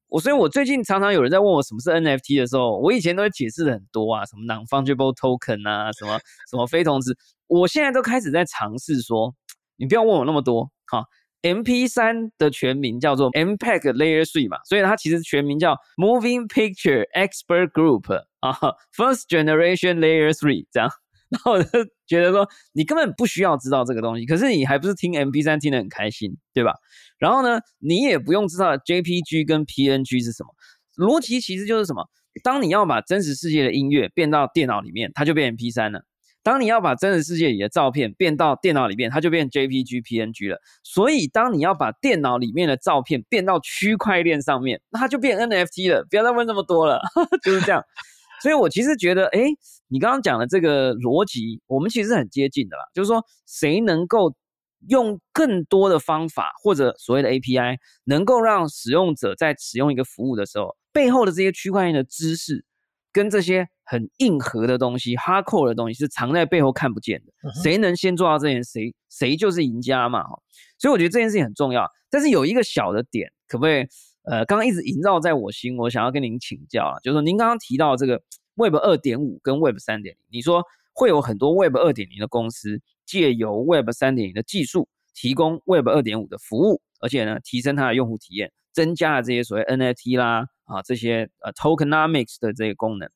[0.09, 6.17] 我所以，我最近常常有人在问我什么是 NFT 的时候，我以前都会解释的很多啊，什么 non-fungible token 啊，什么
[6.49, 7.15] 什么非同质，
[7.47, 9.33] 我现在都开始在尝试说，
[9.75, 11.03] 你不要问我那么多，哈
[11.41, 18.53] ，MP 三的全名叫做 MPEG Layer Three 嘛，所以它其实全名叫 Moving Picture Expert Group 啊
[18.95, 20.89] ，First Generation Layer Three 这样。
[21.29, 21.69] 然后我就
[22.07, 26.73] 觉得说，你根本不需要知道这个东西，可是你还不是听 M P 三听得很开心，对吧？
[27.19, 30.49] 然后呢，你也不用知道 J P G 跟 P N G 是什么，
[30.95, 32.07] 逻辑其实就是什么？
[32.43, 35.99] 当你要把真实世界的音乐变到电脑里面，它就变 M P 三了；
[36.43, 40.59] 当你要把真实世界里的照片变到电脑里面，它就变 J P G P N G 了。
[40.83, 46.05] 所以，当你要把电脑里面的照片变到区块链上面，那它就变 N F T 了。
[46.09, 47.01] 不要再问那么多了，
[47.43, 47.83] 就是这样。
[48.47, 49.41] 所以我其实觉得，哎，
[49.89, 52.83] 你刚刚讲的这个逻辑，我们其实很接近的啦。
[52.93, 54.33] 就是说，谁能够
[54.87, 62.63] 用更多的方法，或者所谓的 API，能够让使用者在使用一个服务的时候，背后的这些区块链的知识，
[63.11, 67.51] 跟这些很硬核的东西、hardcore 的东西，是藏在背后看不见的。
[67.61, 70.23] 谁能先做到这件事，谁谁就是赢家嘛。
[70.79, 71.85] 所以我觉得这件事情很重要。
[72.09, 73.85] 但是有一个小的点，可不可以？
[74.29, 78.21] 呃，刚刚一直萦绕在我心，我想要跟您请教啊，就是说您刚刚提到这个
[78.55, 80.63] Web 二点五跟 Web 三点零，你说
[80.93, 93.09] 会有很多 Web 二点零的公司借由 Web 三点零的技术提供 Web 二点五的服务，而且呢，提升它的用户体验，增加了这些所谓 NFT 啦啊这些呃 Tokenomics 的这个功能。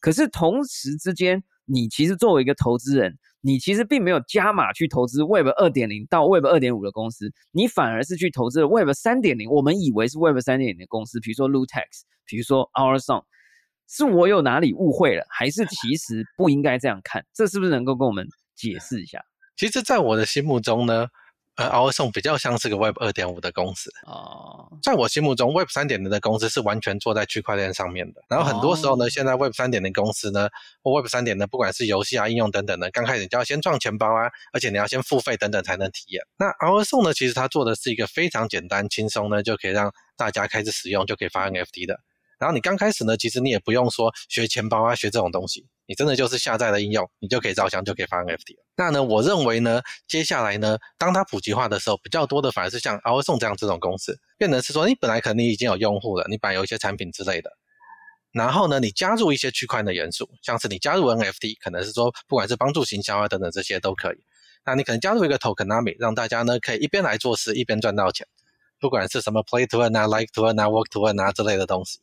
[0.00, 3.18] 可是同时之间，你其实作为一个投资人。
[3.40, 9.48] 你其实并没有加码去投资 Web 二点零到 Web 二点五的公司，你反而是去投资了 Web 三点零。
[9.48, 11.84] 我们以为是 Web 三点零的公司，比如说 Lutex，
[12.26, 13.22] 比如说 Our Song，
[13.88, 17.24] 是我有哪里误会了，还是其实不应该这样看？
[17.32, 18.26] 这是不是能够跟我们
[18.56, 19.20] 解释一下？
[19.56, 21.06] 其实，在我的心目中呢。
[21.58, 28.22] 呃 o u r s o n 比较像是个 Web 二点五的公司哦，在我心目中，Web 三点零的公司是完全坐在区块链上面的。
[28.28, 30.48] 然后很多时候呢，现在 Web 三点零公司呢，
[30.84, 36.22] 或 Web 三点呢，不管是游戏啊、应用等等的，刚开始你就要先赚钱包啊，而且你要先付费等等才能体验。
[36.38, 41.98] 那 o u r s o n 呢，其实它做的是一个非常简单、轻松呢，就可以让大家开始使用，就可以发 NFT 的。
[42.38, 45.66] 然后你刚开始呢，其实你也不用说学钱包啊，学这种东西。
[45.88, 48.62] 你真的就是下载了应用，你就可以照相，就可以发 NFT 了。
[48.76, 57.50] 那呢，我认为呢，接下来呢，当它普及化的时候，比较多的反而是像 o 送这样这种公司，变成是说，你本来可能已经有用户了，你本来有一些产品之类的，
[58.32, 64.18] 然后呢，你加入一些区块的元素，像是你加入 NFT，可能是说不管是帮助行销啊等等这些都可以。
[64.66, 68.26] 那你可能加入一个 Tokenami，让大家呢可以一边来做事，一边赚到钱，
[68.78, 72.00] 不管是什么 Play to Earn 啊、Like to Earn 啊、Work to Earn 啊之类的东西。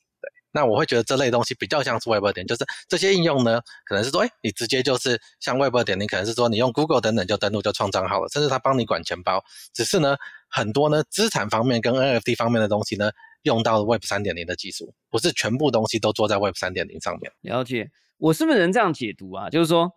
[0.55, 9.43] 那我会觉得这类东西比较像是 Web 点，就是这些应用呢，可能是说，哎，你直接就是像 Web 点，你可能是说你用 Google 等等就登录就创账号了，甚至他帮你管钱包。
[9.73, 10.15] 只是呢，
[10.47, 17.29] 很多呢资产方面跟 NFT 方面的东西呢，用到了 Web 三点零的技术，不是全部东西都做在 Web 三点零上面。
[17.41, 19.49] 了解，我是不是能这样解读啊？
[19.49, 19.91] 就是说，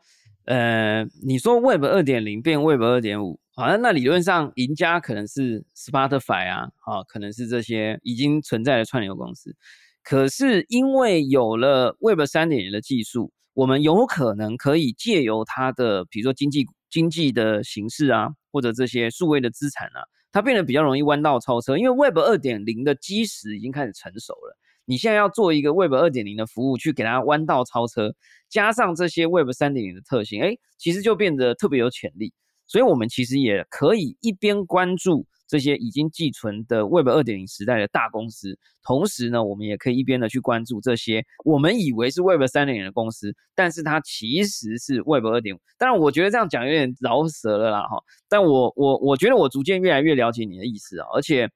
[0.47, 9.55] 呃，你说 Web 二点零变 Web 二点五，好像那理论上赢家可能是 Spotify 啊，啊，可能是这些已经存在的串流公司。
[10.03, 20.01] 可是因为有了 Web 三点零的技术，我们有可能可以借由它的，比如说经济经济的形式啊，或者这些数位的资产啊，
[20.33, 21.77] 它变得比较容易弯道超车。
[21.77, 24.57] 因为 Web 二点零的基石已经开始成熟了，
[24.87, 28.15] 你现在要做一个 Web 二点零的服务去给它弯道超车，
[28.49, 32.33] 加上这些 Web 三点零的特性，哎，其实就变得特别有潜力。
[32.67, 35.27] 所以，我们其实也可以一边关注。
[35.49, 45.59] 这些已经寄存的 Web 二点零时代的大公司，同时呢，我们也可以一边的去关注这些我们以为是 Web 三点零的公司，但是它其实是 Web 二点五。
[45.79, 47.99] 当然，我觉得这样讲有点饶舌了啦，哈。
[48.29, 51.49] 但我我我觉得我逐渐越来越了解你的意思啊，而且，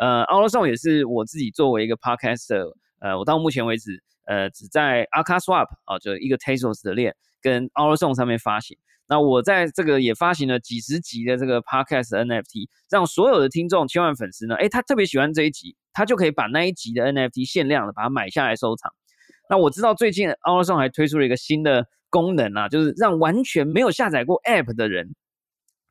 [0.00, 6.84] 呃 a l l s o n 也是我自己作为一个 Podcaster，呃，我到目前为止，呃，只在 a k a Swap 啊，就一个 Tezos
[6.84, 8.76] 的链跟 a l l s o n 上面发行。
[9.08, 18.92] 那我在这个也发行了几十集的这个 podcast NFT，让所有的听众千万粉丝呢，哎，他特别喜欢这一集，他就可以把那一集的 NFT 限量的把它买下来收藏。
[19.48, 25.14] 那我知道最近 a u r o n 还推出了一个新的功能啊，就是让完全没有下载过 App 的人，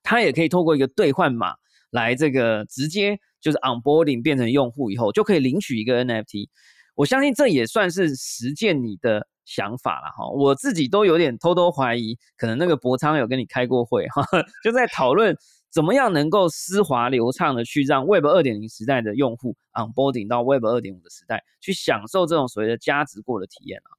[0.03, 1.55] 他也可以透过一个兑换码
[1.89, 6.49] 来这个直接就是 onboarding 变成用户以后，就可以领取一个 NFT。
[6.93, 10.29] 我相信这也算是实践你的想法了哈。
[10.29, 14.21] 我自己都有点偷偷怀疑，可能那个博昌有跟你开过会哈，
[14.63, 15.35] 就在讨论
[15.71, 23.89] 怎么样能够丝滑流畅的去让 Web 二点零时代的用户 onboarding 到 Web 二点五的时代，去享受这种所谓的价值过的体验啊。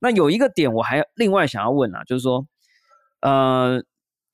[0.00, 2.46] 那有一个点我还另外想要问啊，就是说，
[3.20, 3.82] 呃。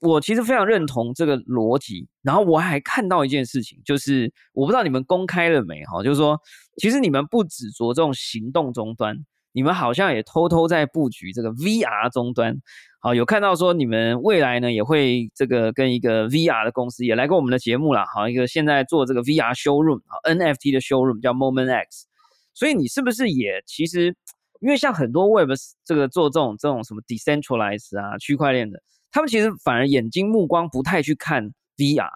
[0.01, 6.41] 我其实非常认同这个逻辑，然后我还看到一件事情，就是我不知道你们公开了没哈，就是说，
[6.77, 9.17] 其实你们不只着重行动终端，
[9.59, 12.57] 你们好像也偷偷在布局这个 VR 终端。
[13.01, 22.07] 好，有看到说你们未来呢也会这个跟一个 VR 的公司也来过我们的节目了，好，一个现在做这个 VR showroom 啊 NFT 的 showroom 叫 Moment X，
[22.55, 24.15] 所以你是不是也其实
[24.61, 25.51] 因为像很多 Web
[25.85, 28.81] 这个做这种这种什么 decentralized 啊区块链的。
[29.11, 32.09] 他们其实反而眼睛目光不太去看 VR，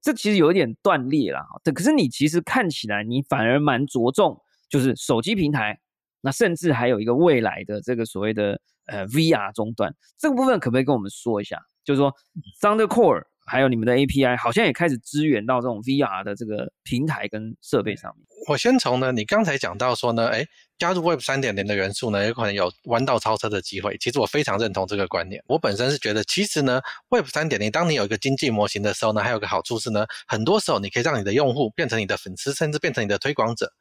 [0.00, 1.40] 这其实有一点断裂了。
[1.64, 5.80] 对，可是你其实看起来你反而蛮着重，就是手机平台，
[6.20, 11.58] 那甚至还有一个未来的这个所谓的呃 VR 终端，这个部分可不可以跟我们说一下？
[11.84, 12.14] 就是说
[12.60, 13.24] Thunder Core。
[13.46, 18.24] 还有你们的 API 好像也开始支援到这种 VR 的这个平台跟设备上面。
[18.48, 20.46] 我先从呢，你刚才讲到说呢，哎，
[20.78, 23.96] 加入 Web 三点零的元素呢，有可能有弯道超车的机会。
[23.98, 25.42] 其实我非常认同这个观念。
[25.48, 33.72] 我本身是觉得，其实呢，Web 三点零，当你有一个经济模型的时候呢，还有个好处是呢，很多时候你可以让你的用户变成你的粉丝，甚至变成你的推广者。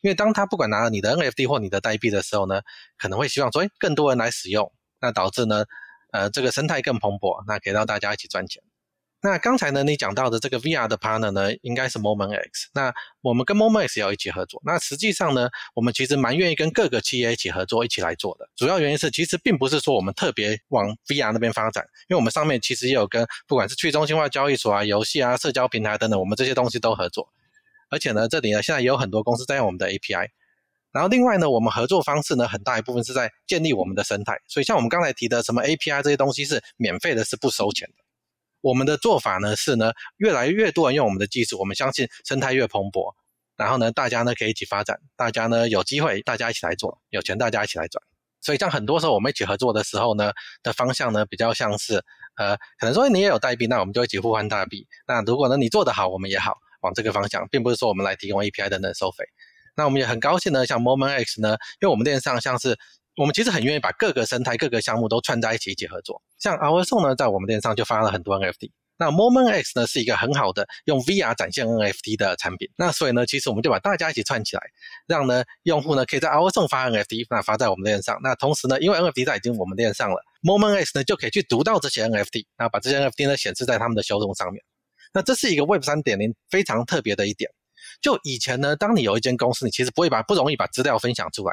[0.00, 2.60] 因为当他不管拿了你的 NFT 或你的代币的时候呢，
[2.96, 5.64] 可能会希望说，哎，更多人来使用，那导致呢，
[6.12, 8.62] 呃，这个生态更蓬勃，那可以让大家一起赚钱。
[9.20, 12.68] 那刚才呢，你讲到的这个 VR 的 partner 呢，应该是 Moment X。
[12.72, 14.62] 那我们跟 Moment X 要一起合作。
[14.64, 18.48] 那实际上呢，我们其实蛮愿意跟各个企业一起合作，一起来做的。
[18.54, 27.28] 主要原因是，其实并不是说我们特别往 VR 那边发展，因为我们上面其实也有跟不管是去中心化交易所啊、游戏啊、社交平台等等，我们这些东西都合作。
[27.90, 30.28] 而且呢，这里呢现在也有很多公司在用我们的 API。
[30.90, 34.40] 然后另外呢，我们合作方式呢，很大一部分是在建立我们的生态。
[34.48, 37.94] 所以像我们刚才提的什么 API 这些东西是免费的，是不收钱的。
[38.62, 43.12] 我们的做法呢是呢，越来越多人用我们的技术，我们相信生态越蓬勃，
[43.56, 48.02] 然后呢，大家呢可以一起发展，大家呢有机会，大家一起来做，有钱大家一起来赚。
[48.40, 52.02] 所以像很多时候我们一起合作的时候呢，的方向呢比较像是，
[52.36, 54.86] 呃，可能说你也有代币，那我们就一起互换代币。
[55.06, 56.56] 那如果呢你做得好，我们也好
[56.88, 59.24] 往这个方向，并不是说我们来提供 API 等等收费。
[59.76, 62.76] 那我们也很高兴呢，像 Moment X 呢，因为我们链上像是。
[63.20, 66.22] 我们其实很愿意把各个生态、各个项目都串在一起，一起合作。
[66.38, 68.70] 像 Our Song 呢，在我们链上就发了很多 NFT。
[68.96, 72.70] 那 Moment X 呢，是一个很好的用 VR 展现 NFT 的产品。
[72.76, 74.62] 那所以呢，其实我们就把大家一起串起来，
[75.08, 78.20] 让呢用户呢可以在 Our Song 发 NFT，那发在我们链上。
[78.22, 84.62] 那同时呢，因为 NFT 在已经我们链上了，Moment X 呢就可以去读到这些 NFT，那把这些 NFT 呢显示在他们的修容上面。
[85.12, 87.50] 那这是一个 Web 三点零非常特别的一点。
[88.00, 91.52] 就以前呢，当你有一间公司，你其实不会把不容易把资料分享出来。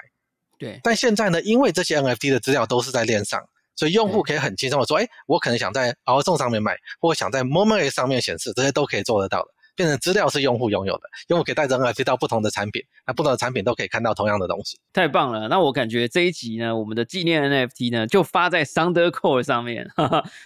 [0.58, 3.42] 对，但现在呢，因为这些 NFT 的资料都是在链上，
[3.76, 9.48] 所以用户可以很轻松的说，哎，我可能想在 o u r 上面卖，或者想在 Moment 上面显示，这些都可以做得到的。
[9.76, 14.80] 变成资料是用户拥有的，用户可以带着 NFT 到不同的产品，那不同的产品都可以看到同样的东西。
[14.94, 15.48] 太棒了！
[15.48, 19.88] 那我感觉这一集呢，我们的纪念 NFT 呢就发在 s o u n d e r c o r e 上面，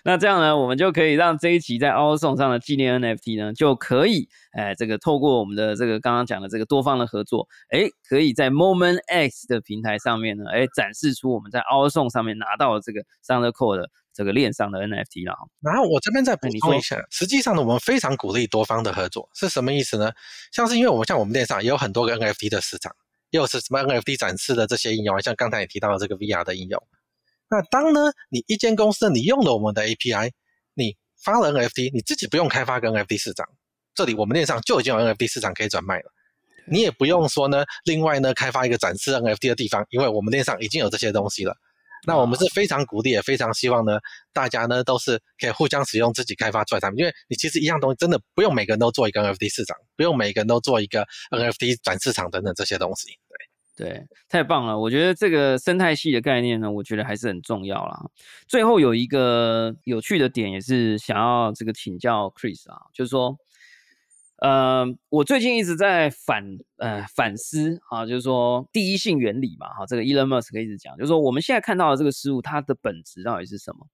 [0.03, 11.99] 那这样呢，我们就可以让这一集在 a u s o n 上的纪念 NFT 呢就可以，哎，这个透过我们的这个刚刚讲的这个多方的合作，哎，可以在 Moment X 的平台上面呢，哎，展示出我们在 a u s
[11.99, 13.89] o n 上面拿到的这个 s o u n d e r c o r e 的。
[14.19, 20.11] 这个链上的 NFT 了，然后我这边再补充一下，实际上呢，我们非常鼓励多方的合作，是什么意思呢？
[20.51, 22.93] 像是因为我们像我们链上也有很多个 NFT 的市场，
[23.29, 26.83] 又是什么 NFT 展示的这些应用，像刚才也提到的这个 VR 的应用。
[27.49, 30.31] 那当呢，你一间公司你用了我们的 API，
[30.73, 33.47] 你发了 NFT，你自己不用开发个 NFT 市场，
[33.95, 36.11] 这里我们链上就已经有 NFT 市场可以转卖了，
[36.69, 41.55] 你也不用说呢，另外呢开发一个展示 NFT 的地方，因为我们链上已经有这些东西了。
[42.05, 43.99] 那我们是非常鼓励，也非常希望呢，
[44.33, 53.09] 大家呢都是可以互相使用自己开发出来产品，因为你其实一样东西真的不用每个人都做一个 NFT 市场，不用每个人都做一个 NFT 转市场等等这些东西。
[53.77, 54.77] 对对，太棒了！
[54.77, 57.97] 我觉得这个生态系的概念呢，我觉得还是很重要啦。
[58.45, 63.37] 最后有一个有趣的点，也是想要这个请教 Chris 啊，就是说，
[64.41, 66.43] 呃，我最近一直在反
[66.77, 73.85] 呃反思啊，就是说第一性原理嘛，哈，这个 Elon Musk 可以一直讲，就是说我们现在看到的这个事物，它的本质到底是什么？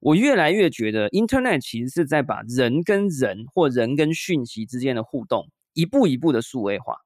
[0.00, 6.96] 我越来越觉得，Internet 其实是在把人跟人或人跟讯息之间的互动一步一步的数位化。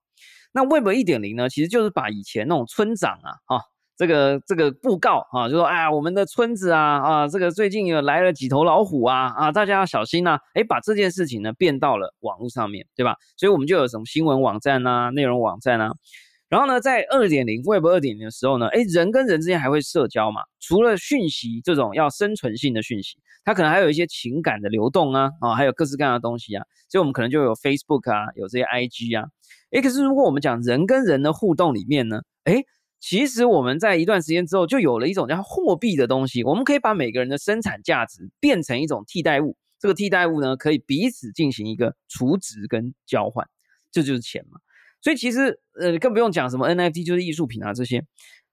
[0.53, 3.65] 那 Web 一点零呢，其实就是把以前那种村长啊，哈。
[4.01, 10.39] 这个这个布告啊，就说哎呀，我们的村子啊啊，这个最近有来了几头老虎啊啊，大家要小心呐！
[10.55, 13.15] 哎，把这件事情呢变到了网络上面对吧？
[13.37, 15.93] 所以我们就有什么新闻网站呐、内容网站呐。
[16.49, 20.41] 然后呢，在二点零 Web 二点零的时候呢，哎，人跟人之间还会社交嘛？
[20.61, 26.65] 除了讯息这种要生存性的讯息，它可能还有一些情感的流动啊啊，还有各式各样的东西啊。
[26.89, 29.29] 所以我们可能就有 Facebook 啊，有这些 IG 啊。
[29.73, 32.65] 哎，可是如果我们讲人跟人的互动里面呢，哎。
[33.01, 36.45] 其实我们在一段时间之后，就有了一种叫货币的东西。
[36.45, 43.49] 我们可以把每个人的生产价值变成一种替代物，这个替代物呢，可以彼此进行一个储值跟交换，
[43.91, 44.61] 这就是钱嘛。
[45.01, 48.05] 所以其实呃，更不用讲什么 NFT，就是艺术品啊这些。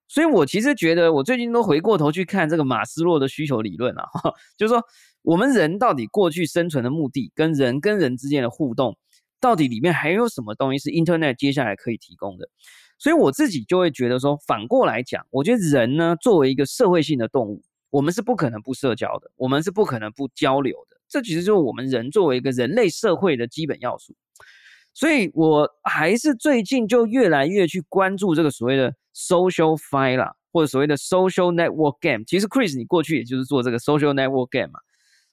[0.07, 4.05] 所以我其实觉得，我最近都回过头去看这个马斯洛的需求理论啊，
[4.57, 4.81] 就是说
[5.21, 8.97] 我们人到底过去生存的目的，跟人跟人之间的互动，
[9.41, 12.47] 到底里面还有什么东西是 Internet 接下来可以提供的？
[12.99, 20.97] 所以我自己就会觉得说，反过来讲，我觉得人呢，作为一个社会性的动物，我们是不可能不社交的，我们是不可能不交流的。
[21.07, 24.15] 这其实就是我们人作为一个人类社会的基本要素。
[24.93, 32.23] 所以我还是最近就越来越去关注这个所谓的 social file 啦，或者所谓的 social network game。
[32.25, 34.79] 其实 Chris，你过去也就是做这个 social network game 嘛，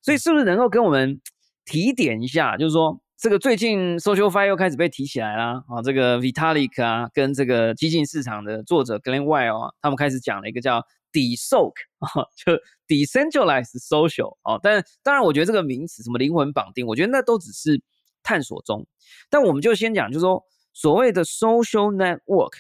[0.02, 1.18] 所以是不是能够跟我们
[1.64, 3.00] 提点一下，就是说？
[3.16, 12.52] 这个最近 Social Fire 又开始被提起来啦，啊，这个 Vitalik 啊，跟这个激进市场的作者 Glenn Weil 啊，他们开始讲了一个叫 DeSoc 啊， 就
[12.88, 17.80] Decentralized Social 啊，但当然我觉得这个名词什么灵魂绑定，我觉得那都只是
[18.22, 18.86] 探索中。
[19.30, 22.54] 但我们就先讲，就是说所谓的 Social Network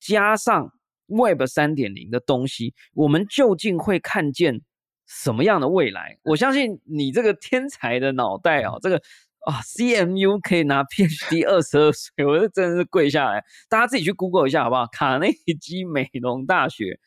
[0.00, 0.72] 加上
[1.06, 4.60] Web 三点零的东西，我们究竟会看见
[5.06, 6.18] 什么样的未来？
[6.24, 9.00] 我相信你这个天才的脑袋啊，这个。
[9.44, 14.86] 啊，CMU 可以拿 PhD 二十二岁，我是真的是跪下来，大家自己去 Google 一下好不好？
[14.92, 16.98] 卡内基美容大学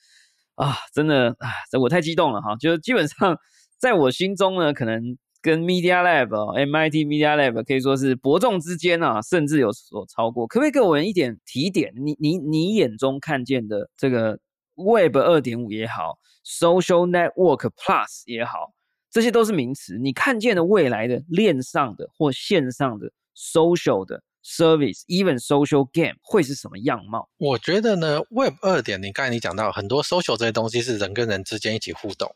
[0.55, 3.37] 啊，真的啊，这我太激动了哈，就是基本上
[3.79, 10.45] 在我心中呢，可能跟 Media Lab、MIT Media Lab 可以说是伯仲之间啊，甚至有所超过。
[10.47, 11.93] 可不可以给我们一点提点？
[11.95, 14.37] 你你你眼中看见的这个
[14.75, 18.74] Web 二点五也好，Social Network Plus 也好？
[19.15, 27.29] 这些都是名词，你看见的未来的链上的或线上的 social 的 service，even social game 会是什么样貌？
[27.37, 32.35] 我觉得呢，Web 二点零，刚才你讲到很多 social 这些东西是人跟人之间一起互动。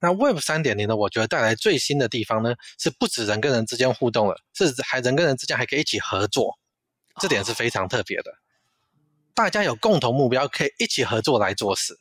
[0.00, 6.58] 那 Web 三点零呢，我觉得带来最新的地方呢，是不止人跟人之间互动了，是还人跟人之间还可以一起合作，
[7.20, 8.32] 这点是非常特别的。
[9.34, 11.96] 大家有共同目标，可以一起合作来做事。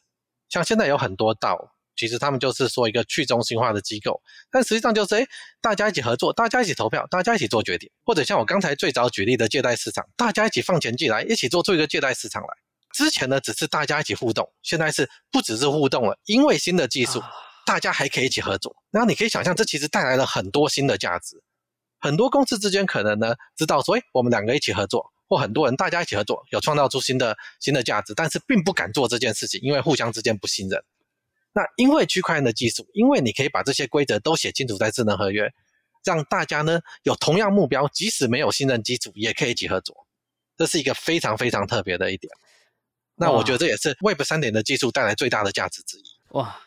[0.49, 1.75] 像现在有很多道。
[2.01, 5.27] 其实他们就是说一个去中心化的机构，但实际上就是哎，
[5.61, 12.47] 大家一起合作，大家一起投票，大家一起做决定，或者像我刚才最早举例的借贷市场，大家一起放钱进来，一起做出一个借贷市场来。
[12.91, 17.21] 之前呢只是大家一起互动，现在是不只是互动了，因为新的技术，
[17.67, 18.75] 大家还可以一起合作。
[18.89, 21.39] 然后你可以想象，这其实带来了很多新的价值。
[21.99, 30.83] 很多公司之间可能呢知道说，哎，我们两个一起合作，或很多人大家一起合作，有创造出新的新的价值，但是并不敢做这件事情，因为互相之间不信任。
[31.53, 35.51] 那因为区块链的技术，因为你可以把这些规则都写清楚在智能合约，
[36.03, 39.95] 让大家呢有同样目标，即使没有信任基础，也可以一起合作。
[40.57, 42.31] 这是一个非常非常特别的一点。
[43.15, 46.03] 那我觉得这也是 Web 三点的技术带来最大的价值之一。
[46.29, 46.59] 哇，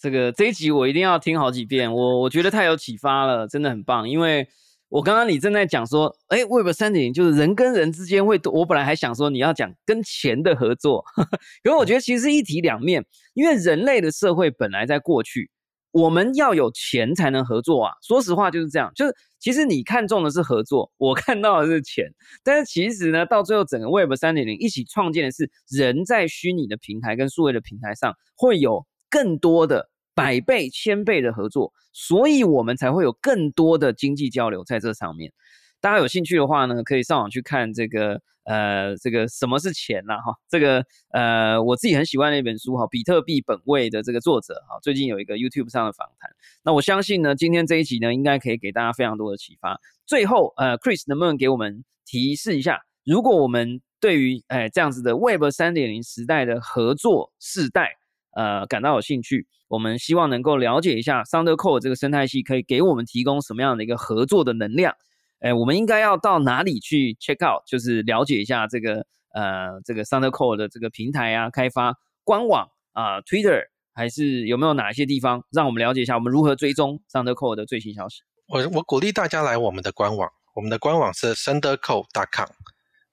[0.00, 4.48] 这个这一集我一定要听好几遍，我我觉得太有启发了，真的很棒，因为。
[4.92, 11.02] 我刚刚你正在讲说，哎，Web 三点零就是人跟人之间会，我本来还想说你要讲跟钱的合作，
[11.64, 15.50] 可是我觉得其实一体两面，因为人类的社会本来在过去，
[15.92, 17.92] 我们要有钱才能合作啊。
[18.06, 22.04] 说实话就是这样，就是其实你看中的是合作，我看到的是钱，
[22.44, 29.88] 但是其实呢，到最后整个 Web 三点零一起创建的是人在虚拟的平台跟数位的平台上会有更多的。
[30.14, 35.32] 百倍、千倍的合作，所以我们才会有更多的经济交流在这上面。
[35.80, 40.16] 大家有兴趣的话呢，可以上网去看这个呃，这个什么是钱呐？
[40.18, 46.30] 哈，这个呃，我自己很喜欢的一本书哈，《比特币本位》的这个作者哈，最近有一个 YouTube 上的访谈。
[46.62, 49.80] 那我相信呢，今天这一集呢，应该可以给大家非常多的启发。
[50.06, 57.96] 最后，呃，Chris 能不能给我们提示一下，如果我们对于哎这样子的 Web 三点零时代的合作世代，
[58.34, 59.46] 呃，感到有兴趣？
[59.68, 64.94] 我们希望能够了解一下 Thunder Core 这个生态系可以给我们提供什么样的一个合作的能量？
[65.40, 73.62] 哎，我们应该要到哪里去 check out，就是了解一下这个呃这个 Thundercode 的这个平台啊，开发官网啊，Twitter
[73.94, 78.20] 还是有没有哪一些地方让我们了解一下，我们如何追踪 Thundercode 的最新消息？
[78.46, 82.50] 我我鼓励大家来我们的官网，我们的官网是 thundercode.com，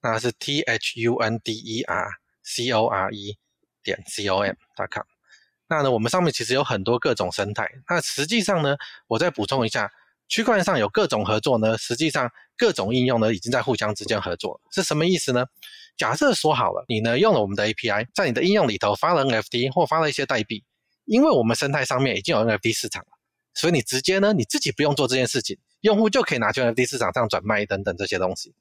[0.04, 2.10] 那是 T H U N D E R
[2.44, 3.38] C O R E
[3.90, 5.06] 点 C O M.com。
[5.68, 7.68] 那呢，我们上面其实有很多各种生态。
[7.88, 8.76] 那实际上呢，
[9.08, 9.92] 我再补充一下，
[10.28, 15.46] 区块链上有各种合作呢，实际上各种应用呢已经在互相之间合作，是什么意思呢？
[15.98, 20.64] 假设说好了，你呢用了我们的 API，在你的应用里头发了 NFT 或发了一些代币，
[21.06, 23.10] 因为我们生态上面已经有 NFT 市场了，
[23.54, 28.56] 所以你直接呢你自己不用做这件事情，用户就可以拿去 NFT 市场上转卖等等这些东西。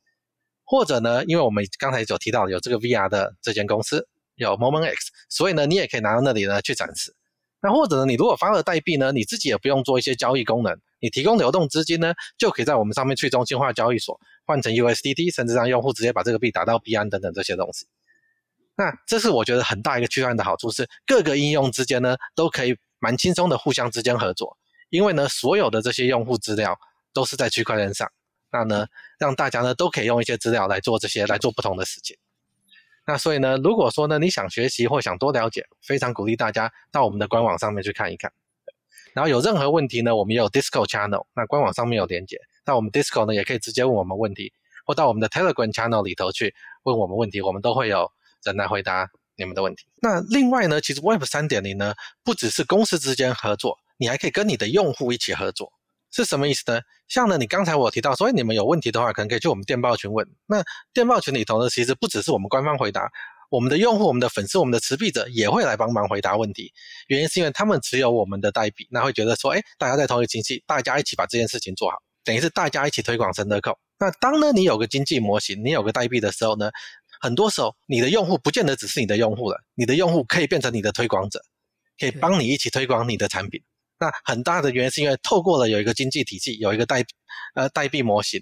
[0.64, 4.06] 或者呢，因为我们刚才有提到有这个 VR 的这间公司。
[4.38, 7.14] 有 Moment X，所以呢，你也可以拿到那里呢去展示。
[7.60, 17.86] 那或者呢，你如果发了代币呢，你自己也不用做一些交易功能，你提供流动资金呢，就可以在我们上面去中心化交易所换成 USDT，甚至让用户直接把这个币打到币安等等这些东西。
[18.76, 24.56] 那这是我觉得很大一个区块链的好处，是各个应用之间呢都可以蛮轻松的互相之间合作，
[24.90, 26.78] 因为呢所有的这些用户资料
[27.12, 28.08] 都是在区块链上，
[28.52, 28.86] 那呢
[29.18, 32.16] 让大家呢都可以用一些资料来做这些来做不同的事情。
[33.08, 38.30] 那所以呢，如果说呢你想学习或想多了解，非常鼓励大家到我们的官网上面去看一看。
[39.14, 42.38] 然后有任何问题呢，我们也有 Discord channel，那官网上面有连接。
[42.66, 44.52] 到我们 Discord 呢，也可以直接问我们问题，
[44.84, 49.86] 或到我们的 Telegram channel 里头去问我们问题，我们都会有人来回答你们的问题。
[50.02, 55.72] 那另外呢，其实 Web 三点零呢，不只是公司之间合作，你还可以跟你的用户一起合作。
[56.24, 56.80] 是什么意思呢？
[57.06, 60.26] 像呢，你刚才我提到，所以你们有问题的话，可能可以去我们电报群问。
[60.46, 60.62] 那
[60.92, 63.10] 电报群里头呢，其实不只是我们官方回答，
[63.50, 66.72] 我们的用户、我们的粉丝、我们的持币者也会来帮忙回答问题。
[67.06, 73.78] 原因是因为他们持有我们的代币，那会觉得说，哎，大家在同一个经济，大家一起把这件事情做好，等于是大家一起推广神德扣。
[73.98, 76.70] 那当呢，你有个经济模型，你有个代币的时候呢，
[77.20, 81.40] 很多时候你的用户不见得只是你的用户了，你的用户可以变成你的推广者，
[81.98, 83.62] 可以帮你一起推广你的产品。
[84.00, 87.04] 那很大的原因是因为透过了有一个经济体系，有一个代
[87.54, 88.40] 呃代币模型，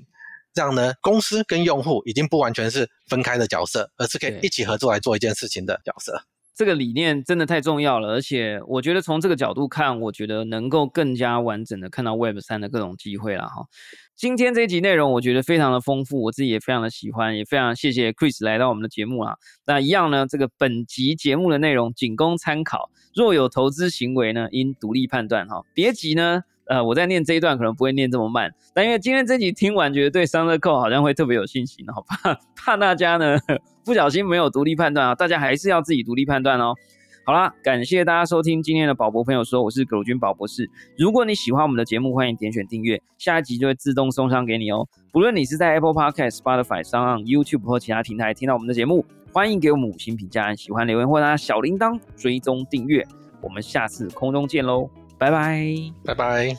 [0.52, 6.22] 这样呢公司跟用户已经不完全是分开的角色，而是可以一起合作来做一件事情的角色。
[6.54, 13.66] 这个理念真的太重要了，而且我觉得从这个角度看，我觉得能够更加完整的看到 Web 三的各种机会了哈。
[14.16, 19.34] 今天这一集内容我觉得非常的丰富，我自己也非常的喜欢，也非常谢谢 Chris 来到我们的节目啊。
[19.66, 25.62] 那一样呢，这个本集节目的内容仅供参考，若有投资行为呢，应独立判断哈。
[25.72, 33.38] 别急呢，呃，我在念这一段可能不会念这么慢，但因为今天这集听完，觉得对商乐扣好像会特别有信心，好 怕怕大家呢
[33.84, 36.74] 不小心没有独立判断啊，大家还是要自己独立判断哦。
[37.26, 39.24] 好啦，感谢大家收听今天的宝博。
[39.24, 40.70] 朋友说，我是葛军宝博士。
[40.96, 44.86] 如果你喜欢我们的节目，欢迎点选订阅，下一集就会自动送上给你哦。
[45.10, 53.04] 不论你是在 Apple Podcast、Spotify、s o n、YouTube 或其他平台听到我们的节目，欢迎给我们五星评价，喜欢留言或拉小铃铛追踪订阅。
[53.40, 55.66] 我们下次空中见喽，拜拜，
[56.04, 56.56] 拜拜。